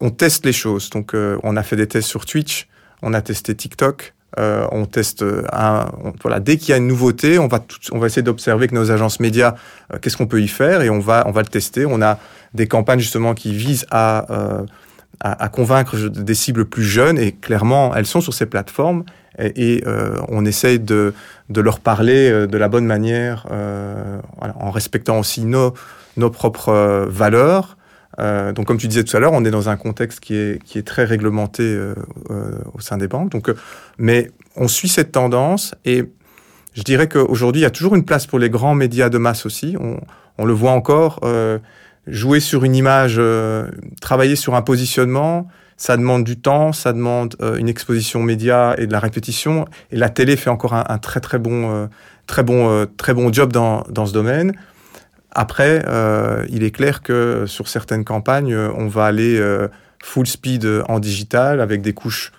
on 0.00 0.10
teste 0.10 0.46
les 0.46 0.52
choses. 0.52 0.88
Donc, 0.90 1.14
on 1.14 1.56
a 1.56 1.62
fait 1.64 1.76
des 1.76 1.88
tests 1.88 2.08
sur 2.08 2.26
Twitch. 2.26 2.68
On 3.02 3.12
a 3.12 3.22
testé 3.22 3.56
TikTok. 3.56 4.14
Euh, 4.38 4.66
on 4.72 4.84
teste 4.84 5.24
un, 5.52 5.86
voilà, 6.22 6.38
dès 6.38 6.58
qu'il 6.58 6.70
y 6.70 6.72
a 6.72 6.76
une 6.76 6.86
nouveauté, 6.86 7.38
on 7.38 7.48
va, 7.48 7.64
on 7.92 7.98
va 7.98 8.06
essayer 8.06 8.22
d'observer 8.22 8.64
avec 8.64 8.72
nos 8.72 8.90
agences 8.90 9.20
médias 9.20 9.54
euh, 9.92 9.98
qu'est-ce 10.00 10.18
qu'on 10.18 10.26
peut 10.26 10.42
y 10.42 10.48
faire 10.48 10.82
et 10.82 10.90
on 10.90 10.98
va, 10.98 11.24
on 11.26 11.30
va 11.30 11.40
le 11.40 11.48
tester. 11.48 11.86
On 11.86 12.02
a 12.02 12.18
des 12.52 12.66
campagnes 12.66 13.00
justement 13.00 13.32
qui 13.32 13.54
visent 13.54 13.86
à, 13.90 14.30
euh, 14.30 14.66
à, 15.20 15.48
convaincre 15.48 15.96
des 15.96 16.34
cibles 16.34 16.66
plus 16.66 16.84
jeunes 16.84 17.18
et 17.18 17.32
clairement, 17.32 17.94
elles 17.94 18.06
sont 18.06 18.20
sur 18.20 18.34
ces 18.34 18.46
plateformes 18.46 19.04
et, 19.38 19.76
et 19.76 19.84
on 20.28 20.44
essaye 20.44 20.78
de, 20.78 21.14
de, 21.48 21.60
leur 21.60 21.80
parler 21.80 22.46
de 22.46 22.58
la 22.58 22.68
bonne 22.68 22.86
manière 22.86 23.46
voilà, 23.48 24.54
en 24.58 24.70
respectant 24.70 25.18
aussi 25.18 25.44
nos, 25.44 25.74
nos 26.16 26.30
propres 26.30 27.06
valeurs 27.08 27.77
euh, 28.18 28.52
donc, 28.52 28.66
comme 28.66 28.78
tu 28.78 28.88
disais 28.88 29.04
tout 29.04 29.16
à 29.16 29.20
l'heure, 29.20 29.32
on 29.32 29.44
est 29.44 29.50
dans 29.50 29.68
un 29.68 29.76
contexte 29.76 30.20
qui 30.20 30.34
est, 30.34 30.62
qui 30.64 30.78
est 30.78 30.86
très 30.86 31.04
réglementé 31.04 31.62
euh, 31.62 31.94
euh, 32.30 32.58
au 32.74 32.80
sein 32.80 32.96
des 32.96 33.08
banques. 33.08 33.30
Donc, 33.30 33.50
mais 33.98 34.30
on 34.56 34.68
suit 34.68 34.88
cette 34.88 35.12
tendance 35.12 35.74
et 35.84 36.04
je 36.74 36.82
dirais 36.82 37.08
qu'aujourd'hui, 37.08 37.62
il 37.62 37.64
y 37.64 37.66
a 37.66 37.70
toujours 37.70 37.94
une 37.94 38.04
place 38.04 38.26
pour 38.26 38.38
les 38.38 38.50
grands 38.50 38.74
médias 38.74 39.08
de 39.08 39.18
masse 39.18 39.46
aussi. 39.46 39.76
On, 39.78 40.44
le 40.44 40.52
voit 40.52 40.70
encore. 40.70 41.20
jouer 42.06 42.38
sur 42.38 42.64
une 42.64 42.76
image, 42.76 43.20
travailler 44.00 44.36
sur 44.36 44.54
un 44.54 44.62
positionnement, 44.62 45.48
ça 45.76 45.96
demande 45.96 46.22
du 46.22 46.38
temps, 46.38 46.72
ça 46.72 46.92
demande 46.92 47.34
une 47.58 47.68
exposition 47.68 48.22
média 48.22 48.76
et 48.78 48.86
de 48.86 48.92
la 48.92 49.00
répétition. 49.00 49.64
Et 49.90 49.96
la 49.96 50.08
télé 50.08 50.36
fait 50.36 50.50
encore 50.50 50.74
un, 50.74 50.84
un 50.88 50.98
très 50.98 51.18
très 51.18 51.40
bon, 51.40 51.88
très 52.28 52.44
bon, 52.44 52.86
très 52.96 53.14
bon 53.14 53.32
job 53.32 53.52
dans, 53.52 53.82
dans 53.90 54.06
ce 54.06 54.12
domaine. 54.12 54.52
Après, 55.32 55.84
euh, 55.86 56.46
il 56.48 56.62
est 56.62 56.70
clair 56.70 57.02
que 57.02 57.44
sur 57.46 57.68
certaines 57.68 58.04
campagnes, 58.04 58.54
euh, 58.54 58.70
on 58.76 58.88
va 58.88 59.06
aller 59.06 59.38
euh, 59.38 59.68
full 60.02 60.26
speed 60.26 60.66
en 60.88 60.98
digital 61.00 61.60
avec 61.60 61.82
des 61.82 61.92
couches 61.92 62.32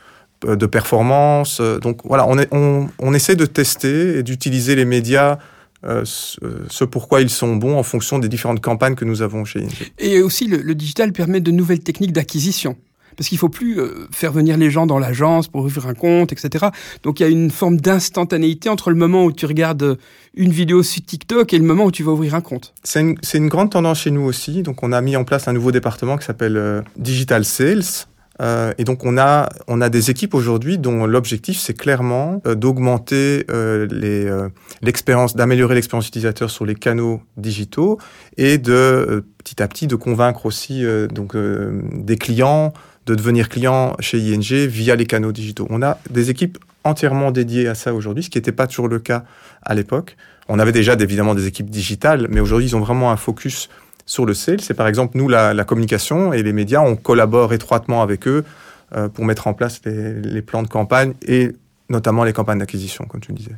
de 0.45 0.65
performance. 0.65 1.59
Donc 1.59 1.99
voilà, 2.05 2.25
on, 2.27 3.13
essaie 3.13 3.35
de 3.35 3.45
tester 3.45 4.19
et 4.19 4.23
d'utiliser 4.23 4.73
les 4.75 4.85
médias 4.85 5.37
ce, 5.83 6.83
pourquoi 6.85 7.19
ils 7.19 7.29
sont 7.29 7.57
bons 7.57 7.77
en 7.77 7.83
fonction 7.83 8.19
des 8.19 8.29
différentes 8.29 8.61
campagnes 8.61 8.95
que 8.95 9.03
nous 9.03 9.21
avons 9.21 9.43
chez 9.43 9.67
Et 9.97 10.21
aussi, 10.21 10.47
le 10.47 10.75
digital 10.75 11.11
permet 11.11 11.41
de 11.41 11.51
nouvelles 11.51 11.81
techniques 11.81 12.13
d'acquisition 12.13 12.77
parce 13.19 13.27
qu'il 13.27 13.37
faut 13.37 13.49
plus 13.49 13.81
euh, 13.81 14.07
faire 14.11 14.31
venir 14.31 14.55
les 14.55 14.71
gens 14.71 14.85
dans 14.85 14.97
l'agence 14.97 15.49
pour 15.49 15.65
ouvrir 15.65 15.87
un 15.87 15.93
compte, 15.93 16.31
etc. 16.31 16.67
Donc 17.03 17.19
il 17.19 17.23
y 17.23 17.25
a 17.25 17.29
une 17.29 17.51
forme 17.51 17.75
d'instantanéité 17.75 18.69
entre 18.69 18.91
le 18.91 18.95
moment 18.95 19.25
où 19.25 19.33
tu 19.33 19.45
regardes 19.45 19.83
euh, 19.83 19.95
une 20.35 20.53
vidéo 20.53 20.83
sur 20.83 21.03
TikTok 21.03 21.53
et 21.53 21.57
le 21.57 21.65
moment 21.65 21.83
où 21.83 21.91
tu 21.91 22.01
vas 22.01 22.13
ouvrir 22.13 22.33
un 22.33 22.39
compte. 22.39 22.73
C'est 22.81 23.01
une, 23.01 23.49
grande 23.49 23.71
tendance 23.71 24.03
chez 24.03 24.11
nous 24.11 24.21
aussi. 24.21 24.63
Donc 24.63 24.83
on 24.83 24.93
a 24.93 25.01
mis 25.01 25.17
en 25.17 25.25
place 25.25 25.49
un 25.49 25.53
nouveau 25.53 25.73
département 25.73 26.17
qui 26.17 26.25
s'appelle 26.25 26.55
euh, 26.55 26.81
Digital 26.95 27.43
Sales. 27.43 28.05
Et 28.77 28.85
donc 28.85 29.03
on 29.03 29.17
a 29.17 29.89
des 29.89 30.11
équipes 30.11 30.33
aujourd'hui 30.33 30.77
dont 30.77 31.05
l'objectif 31.05 31.59
c'est 31.59 31.73
clairement 31.73 32.41
d'augmenter 32.45 33.45
l'expérience, 34.81 35.35
d'améliorer 35.35 35.75
l'expérience 35.75 36.07
utilisateur 36.07 36.49
sur 36.49 36.65
les 36.65 36.75
canaux 36.75 37.19
digitaux 37.35 37.99
et 38.37 38.57
de 38.57 39.25
petit 39.39 39.61
à 39.61 39.67
petit 39.67 39.87
de 39.87 39.97
convaincre 39.97 40.45
aussi 40.45 40.85
donc 41.13 41.35
des 41.35 42.15
clients 42.15 42.71
de 43.09 43.15
devenir 43.15 43.49
client 43.49 43.95
chez 43.99 44.19
ING 44.19 44.67
via 44.67 44.95
les 44.95 45.05
canaux 45.05 45.31
digitaux. 45.31 45.65
On 45.71 45.81
a 45.81 45.97
des 46.11 46.29
équipes 46.29 46.59
entièrement 46.83 47.31
dédiées 47.31 47.67
à 47.67 47.73
ça 47.73 47.93
aujourd'hui, 47.93 48.23
ce 48.23 48.29
qui 48.29 48.37
n'était 48.37 48.51
pas 48.51 48.67
toujours 48.67 48.87
le 48.87 48.99
cas 48.99 49.23
à 49.63 49.73
l'époque. 49.73 50.15
On 50.47 50.59
avait 50.59 50.71
déjà 50.71 50.93
évidemment 50.93 51.33
des 51.33 51.47
équipes 51.47 51.69
digitales, 51.71 52.27
mais 52.29 52.39
aujourd'hui, 52.39 52.67
ils 52.67 52.75
ont 52.75 52.79
vraiment 52.79 53.11
un 53.11 53.17
focus 53.17 53.69
sur 54.05 54.25
le 54.25 54.35
sales. 54.35 54.61
C'est 54.61 54.75
par 54.75 54.87
exemple, 54.87 55.17
nous, 55.17 55.27
la, 55.27 55.63
communication 55.63 56.33
et 56.33 56.43
les 56.43 56.53
médias, 56.53 56.81
on 56.81 56.95
collabore 56.95 57.51
étroitement 57.53 58.03
avec 58.03 58.27
eux 58.27 58.45
euh, 58.95 59.09
pour 59.09 59.25
mettre 59.25 59.47
en 59.47 59.53
place 59.53 59.81
les, 59.85 60.13
les, 60.13 60.41
plans 60.43 60.63
de 60.63 60.67
campagne 60.67 61.13
et 61.27 61.51
notamment 61.89 62.23
les 62.23 62.33
campagnes 62.33 62.59
d'acquisition, 62.59 63.05
comme 63.05 63.21
tu 63.21 63.31
le 63.31 63.37
disais. 63.37 63.55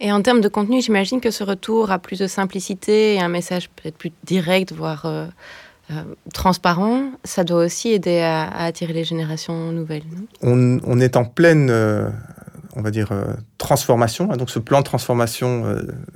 Et 0.00 0.10
en 0.10 0.22
termes 0.22 0.40
de 0.40 0.48
contenu, 0.48 0.80
j'imagine 0.80 1.20
que 1.20 1.30
ce 1.30 1.44
retour 1.44 1.90
à 1.90 1.98
plus 1.98 2.18
de 2.18 2.26
simplicité 2.26 3.16
et 3.16 3.20
un 3.20 3.28
message 3.28 3.68
peut-être 3.68 3.96
plus 3.98 4.12
direct, 4.24 4.72
voire... 4.72 5.04
Euh 5.04 5.26
euh, 5.90 6.02
transparent, 6.32 7.10
ça 7.24 7.42
doit 7.42 7.64
aussi 7.64 7.88
aider 7.88 8.20
à, 8.20 8.48
attirer 8.64 8.92
les 8.92 9.04
générations 9.04 9.72
nouvelles. 9.72 10.04
On, 10.42 11.00
est 11.00 11.16
en 11.16 11.24
pleine, 11.24 11.68
euh, 11.68 12.08
on 12.76 12.82
va 12.82 12.92
dire, 12.92 13.10
euh, 13.10 13.24
transformation. 13.58 14.26
Donc 14.36 14.50
ce 14.50 14.60
plan 14.60 14.80
de 14.80 14.84
transformation 14.84 15.64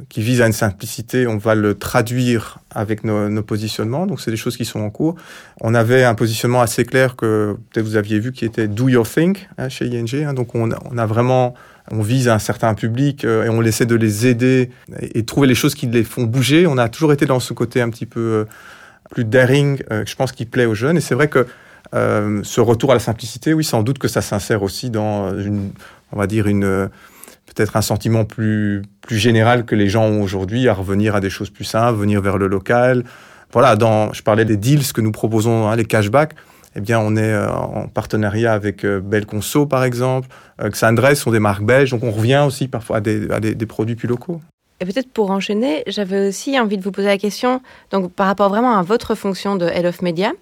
qui 0.08 0.22
vise 0.22 0.40
à 0.40 0.46
une 0.46 0.52
simplicité, 0.52 1.26
on 1.26 1.38
va 1.38 1.56
le 1.56 1.74
traduire 1.74 2.58
avec 2.70 3.02
nos, 3.02 3.42
positionnements. 3.42 4.06
Donc 4.06 4.20
c'est 4.20 4.30
des 4.30 4.36
choses 4.36 4.56
qui 4.56 4.64
sont 4.64 4.80
en 4.80 4.90
cours. 4.90 5.16
On 5.60 5.74
avait 5.74 6.04
un 6.04 6.14
positionnement 6.14 6.60
assez 6.60 6.84
clair 6.84 7.16
que 7.16 7.56
peut-être 7.72 7.86
vous 7.86 7.96
aviez 7.96 8.20
vu 8.20 8.32
qui 8.32 8.44
était 8.44 8.68
Do 8.68 8.88
Your 8.88 9.08
Thing 9.08 9.36
hein, 9.58 9.68
chez 9.68 9.86
ING. 9.86 10.24
Hein. 10.24 10.34
Donc 10.34 10.54
on, 10.54 10.70
on, 10.70 10.98
a 10.98 11.06
vraiment 11.06 11.54
on 11.90 12.00
vise 12.00 12.28
un 12.28 12.38
certain 12.38 12.74
public 12.74 13.24
et 13.24 13.48
on 13.50 13.62
essaie 13.62 13.86
de 13.86 13.96
les 13.96 14.26
aider 14.26 14.70
et, 15.00 15.24
trouver 15.24 15.48
les 15.48 15.54
choses 15.56 15.74
qui 15.74 15.86
les 15.86 16.04
font 16.04 16.24
bouger. 16.24 16.66
On 16.66 16.78
a 16.78 16.88
toujours 16.88 17.12
été 17.12 17.26
dans 17.26 17.40
ce 17.40 17.52
côté 17.52 17.80
un 17.82 17.90
petit 17.90 18.06
peu 18.06 18.46
plus 19.14 19.24
daring, 19.24 19.82
euh, 19.90 20.02
je 20.06 20.14
pense, 20.16 20.32
qui 20.32 20.44
plaît 20.44 20.66
aux 20.66 20.74
jeunes. 20.74 20.96
Et 20.96 21.00
c'est 21.00 21.14
vrai 21.14 21.28
que 21.28 21.46
euh, 21.94 22.40
ce 22.42 22.60
retour 22.60 22.90
à 22.90 22.94
la 22.94 23.00
simplicité, 23.00 23.54
oui, 23.54 23.64
sans 23.64 23.82
doute 23.82 23.98
que 23.98 24.08
ça 24.08 24.20
s'insère 24.20 24.62
aussi 24.62 24.90
dans 24.90 25.38
une, 25.38 25.70
on 26.12 26.18
va 26.18 26.26
dire, 26.26 26.48
une 26.48 26.90
peut-être 27.46 27.76
un 27.76 27.82
sentiment 27.82 28.24
plus, 28.24 28.82
plus 29.00 29.18
général 29.18 29.64
que 29.64 29.74
les 29.74 29.88
gens 29.88 30.04
ont 30.04 30.22
aujourd'hui 30.22 30.68
à 30.68 30.74
revenir 30.74 31.14
à 31.14 31.20
des 31.20 31.30
choses 31.30 31.50
plus 31.50 31.64
simples, 31.64 31.98
venir 31.98 32.20
vers 32.20 32.38
le 32.38 32.48
local. 32.48 33.04
Voilà, 33.52 33.76
dans, 33.76 34.12
je 34.12 34.22
parlais 34.22 34.44
des 34.44 34.56
deals 34.56 34.92
que 34.92 35.00
nous 35.00 35.12
proposons, 35.12 35.68
hein, 35.68 35.76
les 35.76 35.84
cashbacks. 35.84 36.34
Eh 36.76 36.80
bien, 36.80 36.98
on 36.98 37.14
est 37.16 37.32
euh, 37.32 37.48
en 37.50 37.86
partenariat 37.86 38.52
avec 38.52 38.84
euh, 38.84 39.00
Belconso, 39.00 39.66
par 39.66 39.84
exemple. 39.84 40.28
Euh, 40.60 40.70
Xandres 40.70 41.16
sont 41.16 41.30
des 41.30 41.38
marques 41.38 41.62
belges, 41.62 41.90
donc 41.90 42.02
on 42.02 42.10
revient 42.10 42.42
aussi 42.46 42.66
parfois 42.66 42.96
à 42.96 43.00
des 43.00 43.66
produits 43.66 43.94
plus 43.94 44.08
locaux. 44.08 44.40
Et 44.80 44.84
peut-être 44.84 45.10
pour 45.10 45.30
enchaîner, 45.30 45.84
j'avais 45.86 46.28
aussi 46.28 46.58
envie 46.58 46.76
de 46.76 46.82
vous 46.82 46.90
poser 46.90 47.08
la 47.08 47.18
question, 47.18 47.60
donc 47.90 48.12
par 48.12 48.26
rapport 48.26 48.48
vraiment 48.48 48.76
à 48.76 48.82
votre 48.82 49.14
fonction 49.14 49.56
de 49.56 49.66
Head 49.66 49.86
of 49.86 50.02
Media, 50.02 50.32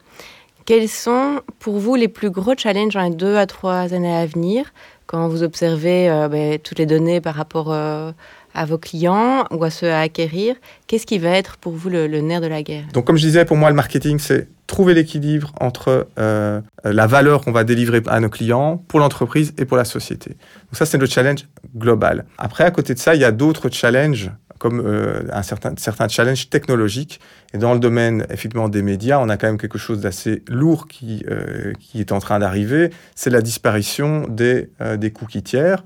quels 0.64 0.88
sont 0.88 1.40
pour 1.58 1.78
vous 1.78 1.96
les 1.96 2.08
plus 2.08 2.30
gros 2.30 2.54
challenges 2.56 2.94
dans 2.94 3.02
les 3.02 3.10
deux 3.10 3.36
à 3.36 3.46
trois 3.46 3.92
années 3.92 4.14
à 4.14 4.24
venir 4.26 4.72
quand 5.06 5.28
vous 5.28 5.42
observez 5.42 6.08
euh, 6.08 6.28
ben, 6.28 6.58
toutes 6.58 6.78
les 6.78 6.86
données 6.86 7.20
par 7.20 7.34
rapport 7.34 7.72
euh, 7.72 8.12
à 8.54 8.64
vos 8.64 8.78
clients 8.78 9.44
ou 9.50 9.64
à 9.64 9.70
ceux 9.70 9.90
à 9.90 10.00
acquérir 10.00 10.56
Qu'est-ce 10.86 11.06
qui 11.06 11.18
va 11.18 11.30
être 11.30 11.56
pour 11.56 11.72
vous 11.72 11.88
le, 11.88 12.06
nerf 12.06 12.40
de 12.40 12.46
la 12.46 12.62
guerre? 12.62 12.84
Donc 12.92 13.06
comme 13.06 13.16
je 13.16 13.26
disais, 13.26 13.44
pour 13.44 13.56
moi, 13.56 13.70
le 13.70 13.76
marketing, 13.76 14.18
c'est 14.18 14.48
trouver 14.66 14.94
l'équilibre 14.94 15.52
entre 15.60 16.08
euh, 16.18 16.60
la 16.84 17.06
valeur 17.06 17.42
qu'on 17.42 17.52
va 17.52 17.64
délivrer 17.64 18.02
à 18.06 18.20
nos 18.20 18.28
clients 18.28 18.82
pour 18.88 19.00
l'entreprise 19.00 19.52
et 19.58 19.64
pour 19.64 19.76
la 19.76 19.84
société. 19.84 20.30
Donc 20.30 20.74
ça, 20.74 20.86
c'est 20.86 20.98
le 20.98 21.06
challenge 21.06 21.46
global. 21.76 22.24
Après, 22.38 22.64
à 22.64 22.70
côté 22.70 22.94
de 22.94 22.98
ça, 22.98 23.14
il 23.14 23.20
y 23.20 23.24
a 23.24 23.32
d'autres 23.32 23.68
challenges 23.70 24.30
comme 24.62 24.80
euh, 24.86 25.24
un 25.32 25.42
certain, 25.42 25.74
certains 25.76 26.06
challenges 26.06 26.48
technologiques. 26.48 27.18
Et 27.52 27.58
dans 27.58 27.74
le 27.74 27.80
domaine, 27.80 28.24
effectivement, 28.30 28.68
des 28.68 28.82
médias, 28.82 29.18
on 29.18 29.28
a 29.28 29.36
quand 29.36 29.48
même 29.48 29.58
quelque 29.58 29.76
chose 29.76 30.00
d'assez 30.00 30.44
lourd 30.46 30.86
qui, 30.86 31.24
euh, 31.28 31.72
qui 31.80 31.98
est 31.98 32.12
en 32.12 32.20
train 32.20 32.38
d'arriver. 32.38 32.90
C'est 33.16 33.30
la 33.30 33.42
disparition 33.42 34.28
des, 34.28 34.70
euh, 34.80 34.96
des 34.96 35.10
cookies 35.10 35.42
tiers, 35.42 35.82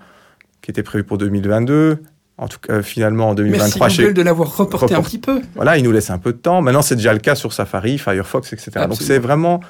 qui 0.61 0.71
était 0.71 0.83
prévu 0.83 1.05
pour 1.05 1.17
2022. 1.17 2.03
En 2.39 2.49
tout 2.49 2.59
cas, 2.59 2.83
finalement, 2.83 3.31
en 3.31 3.35
2023... 3.35 3.87
Merci 3.87 4.03
Google 4.03 4.15
de 4.15 4.23
l'avoir 4.23 4.57
reporté 4.57 4.87
Report... 4.87 4.99
un 4.99 5.03
petit 5.03 5.19
peu. 5.19 5.41
Voilà, 5.55 5.79
il 5.79 5.85
nous 5.85 5.93
laisse 5.93 6.11
un 6.11 6.19
peu 6.19 6.33
de 6.33 6.39
temps. 6.39 6.61
Maintenant, 6.61 6.83
c'est 6.83 6.97
déjà 6.97 7.13
le 7.13 7.19
cas 7.19 7.35
sur 7.35 7.53
Safari, 7.53 7.99
Firefox, 7.99 8.53
etc. 8.53 8.67
Absolument. 8.75 8.89
Donc, 8.89 9.03
c'est 9.03 9.19
vraiment 9.19 9.61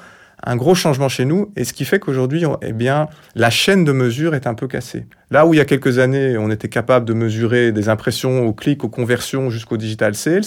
un 0.43 0.55
gros 0.55 0.75
changement 0.75 1.09
chez 1.09 1.25
nous, 1.25 1.51
et 1.55 1.63
ce 1.63 1.73
qui 1.73 1.83
fait 1.83 1.97
qu'aujourd'hui, 1.97 2.43
eh 2.61 2.73
bien, 2.73 3.07
la 3.33 3.49
chaîne 3.49 3.85
de 3.85 3.91
mesure 3.91 4.35
est 4.35 4.45
un 4.45 4.53
peu 4.53 4.67
cassée. 4.67 5.07
Là 5.31 5.47
où 5.47 5.53
il 5.53 5.57
y 5.57 5.59
a 5.59 5.65
quelques 5.65 5.97
années, 5.97 6.37
on 6.37 6.51
était 6.51 6.67
capable 6.67 7.05
de 7.05 7.13
mesurer 7.13 7.71
des 7.71 7.89
impressions 7.89 8.45
au 8.45 8.53
clic, 8.53 8.83
aux 8.83 8.89
conversions 8.89 9.49
jusqu'au 9.49 9.77
digital 9.77 10.13
sales, 10.13 10.43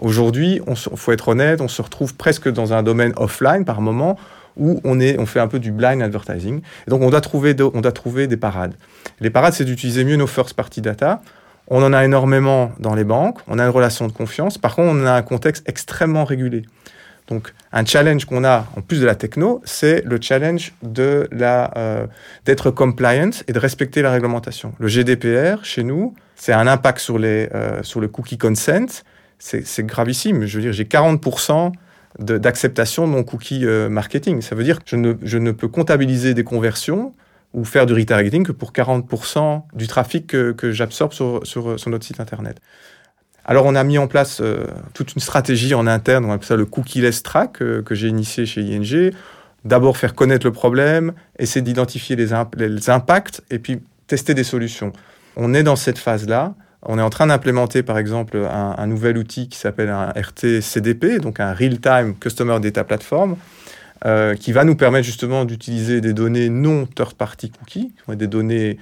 Aujourd'hui, 0.00 0.62
il 0.66 0.96
faut 0.96 1.12
être 1.12 1.28
honnête, 1.28 1.60
on 1.60 1.68
se 1.68 1.82
retrouve 1.82 2.14
presque 2.14 2.48
dans 2.48 2.72
un 2.72 2.82
domaine 2.82 3.12
offline 3.16 3.66
par 3.66 3.82
moment 3.82 4.18
où 4.56 4.80
on, 4.82 4.98
est, 4.98 5.18
on 5.18 5.26
fait 5.26 5.40
un 5.40 5.46
peu 5.46 5.58
du 5.58 5.72
blind 5.72 6.02
advertising. 6.02 6.60
Et 6.86 6.90
donc, 6.90 7.02
on 7.02 7.10
doit, 7.10 7.20
trouver 7.20 7.54
on 7.60 7.80
doit 7.82 7.92
trouver 7.92 8.26
des 8.26 8.38
parades. 8.38 8.74
Les 9.20 9.30
parades, 9.30 9.52
c'est 9.52 9.64
d'utiliser 9.64 10.04
mieux 10.04 10.16
nos 10.16 10.26
first 10.26 10.54
party 10.54 10.80
data. 10.80 11.20
On 11.70 11.82
en 11.84 11.92
a 11.92 12.04
énormément 12.04 12.72
dans 12.80 12.96
les 12.96 13.04
banques, 13.04 13.38
on 13.46 13.60
a 13.60 13.64
une 13.64 13.70
relation 13.70 14.08
de 14.08 14.12
confiance. 14.12 14.58
Par 14.58 14.74
contre, 14.74 14.90
on 14.92 15.06
a 15.06 15.12
un 15.12 15.22
contexte 15.22 15.68
extrêmement 15.68 16.24
régulé. 16.24 16.62
Donc, 17.28 17.54
un 17.72 17.84
challenge 17.84 18.24
qu'on 18.24 18.42
a, 18.42 18.66
en 18.76 18.80
plus 18.80 19.00
de 19.00 19.06
la 19.06 19.14
techno, 19.14 19.62
c'est 19.64 20.02
le 20.04 20.18
challenge 20.20 20.72
de 20.82 21.28
la, 21.30 21.70
euh, 21.76 22.06
d'être 22.44 22.72
compliant 22.72 23.30
et 23.46 23.52
de 23.52 23.58
respecter 23.60 24.02
la 24.02 24.10
réglementation. 24.10 24.74
Le 24.80 24.88
GDPR, 24.88 25.64
chez 25.64 25.84
nous, 25.84 26.14
c'est 26.34 26.52
un 26.52 26.66
impact 26.66 26.98
sur, 26.98 27.20
les, 27.20 27.48
euh, 27.54 27.84
sur 27.84 28.00
le 28.00 28.08
cookie 28.08 28.36
consent. 28.36 29.04
C'est 29.38 29.86
gravissime. 29.86 30.44
Je 30.44 30.56
veux 30.56 30.62
dire, 30.62 30.72
j'ai 30.72 30.84
40% 30.84 31.72
d'acceptation 32.18 33.06
de, 33.06 33.12
mon 33.12 33.22
cookie 33.22 33.64
euh, 33.64 33.88
marketing. 33.88 34.42
Ça 34.42 34.56
veut 34.56 34.64
dire 34.64 34.80
que 34.80 34.84
je 34.86 34.96
ne, 34.96 35.14
je 35.22 35.38
ne 35.38 35.52
peux 35.52 35.68
comptabiliser 35.68 36.34
des 36.34 36.44
conversions 36.44 37.14
ou 37.52 37.64
faire 37.64 37.86
du 37.86 37.94
retargeting 37.94 38.44
que 38.44 38.52
pour 38.52 38.72
40% 38.72 39.62
du 39.74 39.86
trafic 39.86 40.26
que, 40.28 40.52
que 40.52 40.72
j'absorbe 40.72 41.12
sur, 41.12 41.40
sur, 41.44 41.78
sur, 41.78 41.90
notre 41.90 42.04
site 42.04 42.20
Internet. 42.20 42.60
Alors 43.44 43.66
on 43.66 43.74
a 43.74 43.82
mis 43.82 43.98
en 43.98 44.06
place 44.06 44.40
euh, 44.40 44.66
toute 44.94 45.14
une 45.14 45.20
stratégie 45.20 45.74
en 45.74 45.86
interne, 45.86 46.24
on 46.24 46.30
appelle 46.30 46.46
ça 46.46 46.56
le 46.56 46.66
cookie-less 46.66 47.22
track 47.22 47.62
euh, 47.62 47.82
que 47.82 47.94
j'ai 47.94 48.08
initié 48.08 48.46
chez 48.46 48.60
ING. 48.60 49.12
D'abord 49.64 49.96
faire 49.96 50.14
connaître 50.14 50.46
le 50.46 50.52
problème, 50.52 51.12
essayer 51.38 51.62
d'identifier 51.62 52.16
les, 52.16 52.32
impacts 52.90 53.42
et 53.50 53.58
puis 53.58 53.80
tester 54.06 54.32
des 54.32 54.44
solutions. 54.44 54.92
On 55.36 55.52
est 55.52 55.62
dans 55.62 55.76
cette 55.76 55.98
phase-là. 55.98 56.54
On 56.82 56.98
est 56.98 57.02
en 57.02 57.10
train 57.10 57.26
d'implémenter 57.26 57.82
par 57.82 57.98
exemple 57.98 58.38
un, 58.38 58.74
un, 58.78 58.86
nouvel 58.86 59.18
outil 59.18 59.48
qui 59.48 59.58
s'appelle 59.58 59.90
un 59.90 60.08
RT 60.10 60.62
CDP, 60.62 61.20
donc 61.20 61.40
un 61.40 61.52
Real-Time 61.52 62.14
Customer 62.18 62.58
Data 62.58 62.84
Platform, 62.84 63.36
euh, 64.04 64.34
qui 64.34 64.52
va 64.52 64.64
nous 64.64 64.76
permettre 64.76 65.06
justement 65.06 65.44
d'utiliser 65.44 66.00
des 66.00 66.12
données 66.12 66.48
non 66.48 66.86
third-party 66.86 67.50
cookies, 67.50 67.92
des 68.08 68.26
données, 68.26 68.78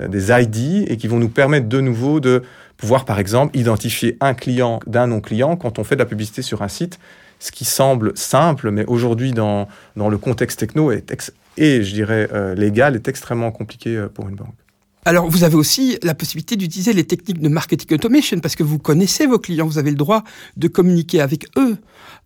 euh, 0.00 0.08
des 0.08 0.30
ID, 0.30 0.90
et 0.90 0.96
qui 0.96 1.08
vont 1.08 1.18
nous 1.18 1.28
permettre 1.28 1.68
de 1.68 1.80
nouveau 1.80 2.20
de 2.20 2.42
pouvoir, 2.76 3.04
par 3.04 3.18
exemple, 3.18 3.56
identifier 3.56 4.16
un 4.20 4.34
client 4.34 4.80
d'un 4.86 5.06
non-client 5.06 5.56
quand 5.56 5.78
on 5.78 5.84
fait 5.84 5.94
de 5.94 6.00
la 6.00 6.06
publicité 6.06 6.42
sur 6.42 6.62
un 6.62 6.68
site, 6.68 6.98
ce 7.38 7.52
qui 7.52 7.64
semble 7.64 8.12
simple, 8.16 8.70
mais 8.70 8.84
aujourd'hui, 8.86 9.32
dans, 9.32 9.68
dans 9.96 10.08
le 10.08 10.18
contexte 10.18 10.60
techno 10.60 10.90
est 10.90 11.10
et, 11.56 11.82
je 11.82 11.92
dirais, 11.92 12.28
euh, 12.32 12.54
légal, 12.54 12.94
est 12.94 13.08
extrêmement 13.08 13.50
compliqué 13.50 13.96
euh, 13.96 14.08
pour 14.08 14.28
une 14.28 14.36
banque. 14.36 14.54
Alors, 15.04 15.28
vous 15.28 15.42
avez 15.42 15.56
aussi 15.56 15.98
la 16.04 16.14
possibilité 16.14 16.54
d'utiliser 16.54 16.92
les 16.92 17.02
techniques 17.02 17.40
de 17.40 17.48
marketing 17.48 17.92
automation 17.94 18.38
parce 18.38 18.54
que 18.54 18.62
vous 18.62 18.78
connaissez 18.78 19.26
vos 19.26 19.40
clients, 19.40 19.66
vous 19.66 19.78
avez 19.78 19.90
le 19.90 19.96
droit 19.96 20.22
de 20.56 20.68
communiquer 20.68 21.20
avec 21.20 21.46
eux. 21.58 21.76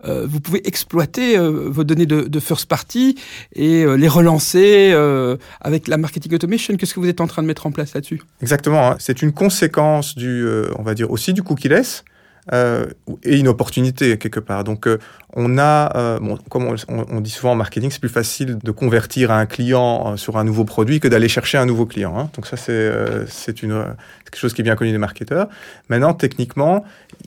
Euh, 0.05 0.27
vous 0.29 0.41
pouvez 0.41 0.67
exploiter 0.69 1.39
euh, 1.39 1.71
vos 1.71 1.85
données 1.85 2.05
de, 2.05 2.41
first 2.41 2.67
party 2.67 3.17
et 3.55 3.83
euh, 3.83 3.95
les 3.95 4.09
relancer 4.09 4.91
euh, 4.93 5.39
avec 5.63 5.89
la 5.89 5.97
marketing 5.97 6.35
automation. 6.35 6.77
Qu'est-ce 6.77 6.93
que 6.93 7.01
vous 7.01 7.09
êtes 7.09 7.23
en 7.23 7.27
train 7.27 7.41
de 7.41 7.47
mettre 7.47 7.67
en 7.67 7.73
place 7.73 7.95
là-dessus? 7.95 8.21
Exactement. 8.43 8.91
Hein. 8.91 8.97
C'est 8.99 9.23
une 9.23 9.33
conséquence 9.33 10.15
du, 10.15 10.47
on 10.79 10.83
va 10.83 10.95
dire 10.95 11.11
aussi 11.11 11.33
du 11.33 11.43
cookie-less. 11.43 12.05
Euh, 12.53 12.87
et 13.25 13.39
une 13.39 13.49
opportunité 13.49 14.19
quelque 14.19 14.39
part. 14.39 14.63
Donc, 14.63 14.87
euh, 14.87 14.99
on 15.35 15.59
a, 15.59 15.95
euh, 15.97 16.19
bon, 16.21 16.39
comme 16.49 16.65
on, 16.67 16.77
on, 16.89 17.21
dit 17.21 17.31
souvent 17.31 17.53
en 17.53 17.57
marketing, 17.57 17.91
c'est 17.91 18.01
plus 18.01 18.09
facile 18.09 18.57
de 18.63 18.71
convertir 18.71 19.31
un 19.31 19.45
client 19.45 20.13
euh, 20.13 20.17
sur 20.17 20.39
un 20.39 20.45
nouveau 20.45 20.65
produit 20.65 20.99
que 20.99 21.09
d'aller 21.09 21.29
chercher 21.29 21.59
un 21.59 21.67
nouveau 21.67 21.85
client. 21.87 22.17
Hein. 22.17 22.31
Donc 22.35 22.47
ça, 22.47 22.57
c'est 22.57 22.73
euh, 22.73 23.27
c'est 23.27 23.63
une 23.63 23.85
quelque 24.25 24.39
chose 24.39 24.55
qui 24.55 24.63
est 24.63 24.65
bien 24.65 24.77
connu 24.77 24.93
des 24.93 24.99
marketeurs. 24.99 25.49
Maintenant, 25.89 26.15
techniquement, 26.15 26.85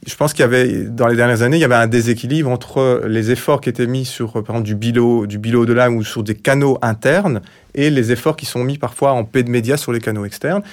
je 0.07 0.15
pense 0.15 0.33
qu'il 0.33 0.41
y 0.41 0.45
avait 0.45 0.83
dans 0.83 1.07
les 1.07 1.15
dernières 1.15 1.43
années, 1.43 1.57
il 1.57 1.61
y 1.61 1.65
avait 1.65 1.75
un 1.75 1.88
déséquilibre 1.88 2.49
entre 2.49 3.03
les 3.05 3.29
efforts 3.29 3.61
qui 3.61 3.69
étaient 3.69 3.88
mis 3.88 4.05
sur, 4.05 4.31
par 4.31 4.55
exemple, 4.55 4.63
du 4.63 4.75
bilo, 4.75 5.27
du 5.27 5.38
bilo 5.38 5.65
de 5.65 5.73
l'âme 5.73 5.95
ou 5.95 6.03
sur 6.03 6.23
des 6.23 6.35
canaux 6.35 6.79
internes 6.81 7.41
et 7.75 7.89
les 7.89 8.11
efforts 8.11 8.38
qui 8.38 8.45
sont 8.45 8.63
mis 8.63 8.77
parfois 8.77 9.11
en 9.11 9.23
paid 9.23 9.49
média 9.49 9.77
sur 9.77 9.91
les 9.91 9.99
canaux 9.99 10.25
externes. 10.25 10.63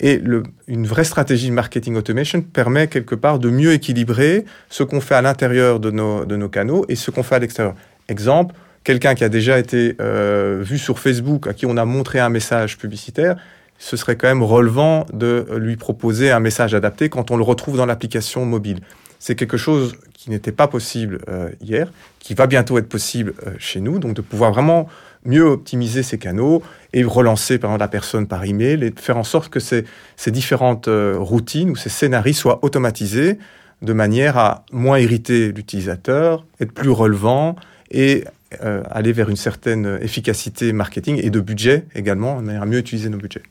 Et 0.00 0.20
une 0.66 0.86
vraie 0.86 1.04
stratégie 1.04 1.50
marketing 1.50 1.94
automation 1.96 2.42
permet 2.42 2.88
quelque 2.88 3.14
part 3.14 3.38
de 3.38 3.48
mieux 3.48 3.72
équilibrer 3.72 4.44
ce 4.68 4.82
qu'on 4.82 5.00
fait 5.00 5.14
à 5.14 5.22
l'intérieur 5.22 5.78
de 5.78 5.90
nos, 5.90 6.24
de 6.24 6.36
nos 6.36 6.48
canaux 6.48 6.84
et 6.88 6.96
ce 6.96 7.10
qu'on 7.10 7.22
fait 7.22 7.36
à 7.36 7.38
l'extérieur. 7.38 7.74
Exemple, 8.08 8.54
quelqu'un 8.82 9.14
qui 9.14 9.24
a 9.24 9.28
déjà 9.28 9.58
été 9.58 9.96
euh, 10.00 10.60
vu 10.62 10.78
sur 10.78 10.98
Facebook, 10.98 11.46
à 11.46 11.54
qui 11.54 11.64
on 11.66 11.76
a 11.76 11.84
montré 11.84 12.18
un 12.20 12.28
message 12.28 12.76
publicitaire, 12.76 13.36
ce 13.78 13.96
serait 13.96 14.16
quand 14.16 14.28
même 14.28 14.42
relevant 14.42 15.06
de 15.12 15.46
lui 15.56 15.76
proposer 15.76 16.30
un 16.30 16.40
message 16.40 16.74
adapté 16.74 17.08
quand 17.08 17.30
on 17.30 17.36
le 17.36 17.42
retrouve 17.42 17.76
dans 17.76 17.86
l'application 17.86 18.44
mobile. 18.44 18.80
C'est 19.18 19.34
quelque 19.34 19.56
chose 19.56 19.96
qui 20.12 20.30
n'était 20.30 20.52
pas 20.52 20.68
possible 20.68 21.20
euh, 21.28 21.50
hier, 21.60 21.90
qui 22.20 22.34
va 22.34 22.46
bientôt 22.46 22.78
être 22.78 22.88
possible 22.88 23.34
euh, 23.46 23.52
chez 23.58 23.80
nous, 23.80 23.98
donc 23.98 24.14
de 24.14 24.20
pouvoir 24.20 24.52
vraiment 24.52 24.88
mieux 25.24 25.44
optimiser 25.44 26.02
ces 26.02 26.18
canaux 26.18 26.62
et 26.92 27.04
relancer 27.04 27.58
par 27.58 27.70
exemple, 27.70 27.80
la 27.80 27.88
personne 27.88 28.26
par 28.26 28.44
email 28.44 28.84
et 28.84 28.92
faire 28.96 29.16
en 29.16 29.24
sorte 29.24 29.48
que 29.50 29.60
ces, 29.60 29.84
ces 30.16 30.30
différentes 30.30 30.88
euh, 30.88 31.16
routines 31.18 31.70
ou 31.70 31.76
ces 31.76 31.88
scénarios 31.88 32.34
soient 32.34 32.58
automatisés 32.62 33.38
de 33.82 33.92
manière 33.92 34.38
à 34.38 34.64
moins 34.72 34.98
irriter 34.98 35.52
l'utilisateur, 35.52 36.46
être 36.60 36.72
plus 36.72 36.90
relevant 36.90 37.56
et 37.90 38.24
euh, 38.62 38.82
aller 38.90 39.12
vers 39.12 39.30
une 39.30 39.36
certaine 39.36 39.98
efficacité 40.00 40.72
marketing 40.72 41.20
et 41.22 41.30
de 41.30 41.40
budget 41.40 41.86
également, 41.94 42.40
de 42.40 42.46
manière 42.46 42.62
à 42.62 42.66
mieux 42.66 42.78
utiliser 42.78 43.08
nos 43.08 43.18
budgets. 43.18 43.42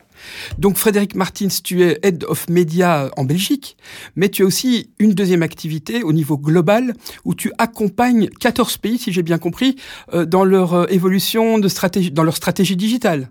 Donc 0.58 0.76
Frédéric 0.76 1.14
Martins, 1.14 1.48
tu 1.62 1.82
es 1.82 1.98
Head 2.02 2.24
of 2.24 2.48
Media 2.48 3.10
en 3.16 3.24
Belgique, 3.24 3.76
mais 4.16 4.28
tu 4.28 4.42
as 4.42 4.46
aussi 4.46 4.90
une 4.98 5.12
deuxième 5.12 5.42
activité 5.42 6.02
au 6.02 6.12
niveau 6.12 6.38
global 6.38 6.94
où 7.24 7.34
tu 7.34 7.52
accompagnes 7.58 8.28
14 8.28 8.78
pays, 8.78 8.98
si 8.98 9.12
j'ai 9.12 9.22
bien 9.22 9.38
compris, 9.38 9.76
euh, 10.12 10.24
dans 10.24 10.44
leur 10.44 10.74
euh, 10.74 10.86
évolution 10.88 11.58
de 11.58 11.68
stratégie, 11.68 12.10
dans 12.10 12.24
leur 12.24 12.36
stratégie 12.36 12.76
digitale. 12.76 13.28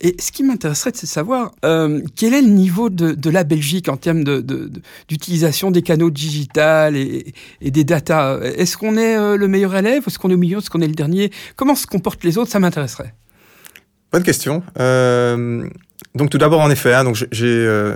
Et 0.00 0.16
ce 0.20 0.32
qui 0.32 0.42
m'intéresserait, 0.42 0.92
c'est 0.94 1.06
de 1.06 1.10
savoir 1.10 1.52
euh, 1.64 2.00
quel 2.16 2.34
est 2.34 2.42
le 2.42 2.48
niveau 2.48 2.90
de, 2.90 3.30
la 3.30 3.44
Belgique 3.44 3.88
en 3.88 3.96
termes 3.96 4.24
d'utilisation 5.08 5.68
de, 5.68 5.74
de, 5.74 5.80
des 5.80 5.82
canaux 5.82 6.10
digitales 6.10 6.96
et, 6.96 7.34
des 7.62 7.84
datas. 7.84 8.40
Est-ce 8.40 8.76
qu'on 8.76 8.96
est 8.96 9.16
euh, 9.16 9.36
le 9.36 9.48
meilleur 9.48 9.74
élève? 9.74 10.02
Est-ce 10.06 10.18
qu'on 10.18 10.30
est 10.30 10.34
au 10.34 10.38
milieu? 10.38 10.58
Est-ce 10.58 10.70
qu'on 10.70 10.80
est 10.80 10.88
le 10.88 10.94
dernier? 10.94 11.30
Comment 11.56 11.74
se 11.74 11.86
comportent 11.86 12.24
les 12.24 12.38
autres? 12.38 12.50
Ça 12.50 12.60
m'intéresserait. 12.60 13.14
Bonne 14.12 14.22
question. 14.22 14.62
Euh, 14.78 15.66
donc 16.14 16.30
tout 16.30 16.38
d'abord, 16.38 16.60
en 16.60 16.70
effet, 16.70 16.94
hein, 16.94 17.04
donc 17.04 17.16
j'ai 17.32 17.92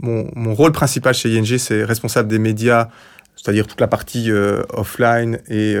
mon, 0.00 0.54
rôle 0.54 0.72
principal 0.72 1.14
chez 1.14 1.30
ING, 1.34 1.56
c'est 1.56 1.84
responsable 1.84 2.28
des 2.28 2.38
médias, 2.38 2.88
c'est-à-dire 3.36 3.66
toute 3.66 3.80
la 3.80 3.86
partie 3.88 4.30
offline 4.74 5.38
et, 5.48 5.74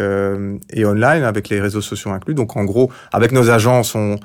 et, 0.72 0.86
online, 0.86 1.24
avec 1.24 1.50
les 1.50 1.60
réseaux 1.60 1.82
sociaux 1.82 2.10
inclus. 2.10 2.34
Donc 2.34 2.56
en 2.56 2.64
gros, 2.64 2.90
avec 3.12 3.32
nos 3.32 3.50
agences, 3.50 3.94
on, 3.94 4.18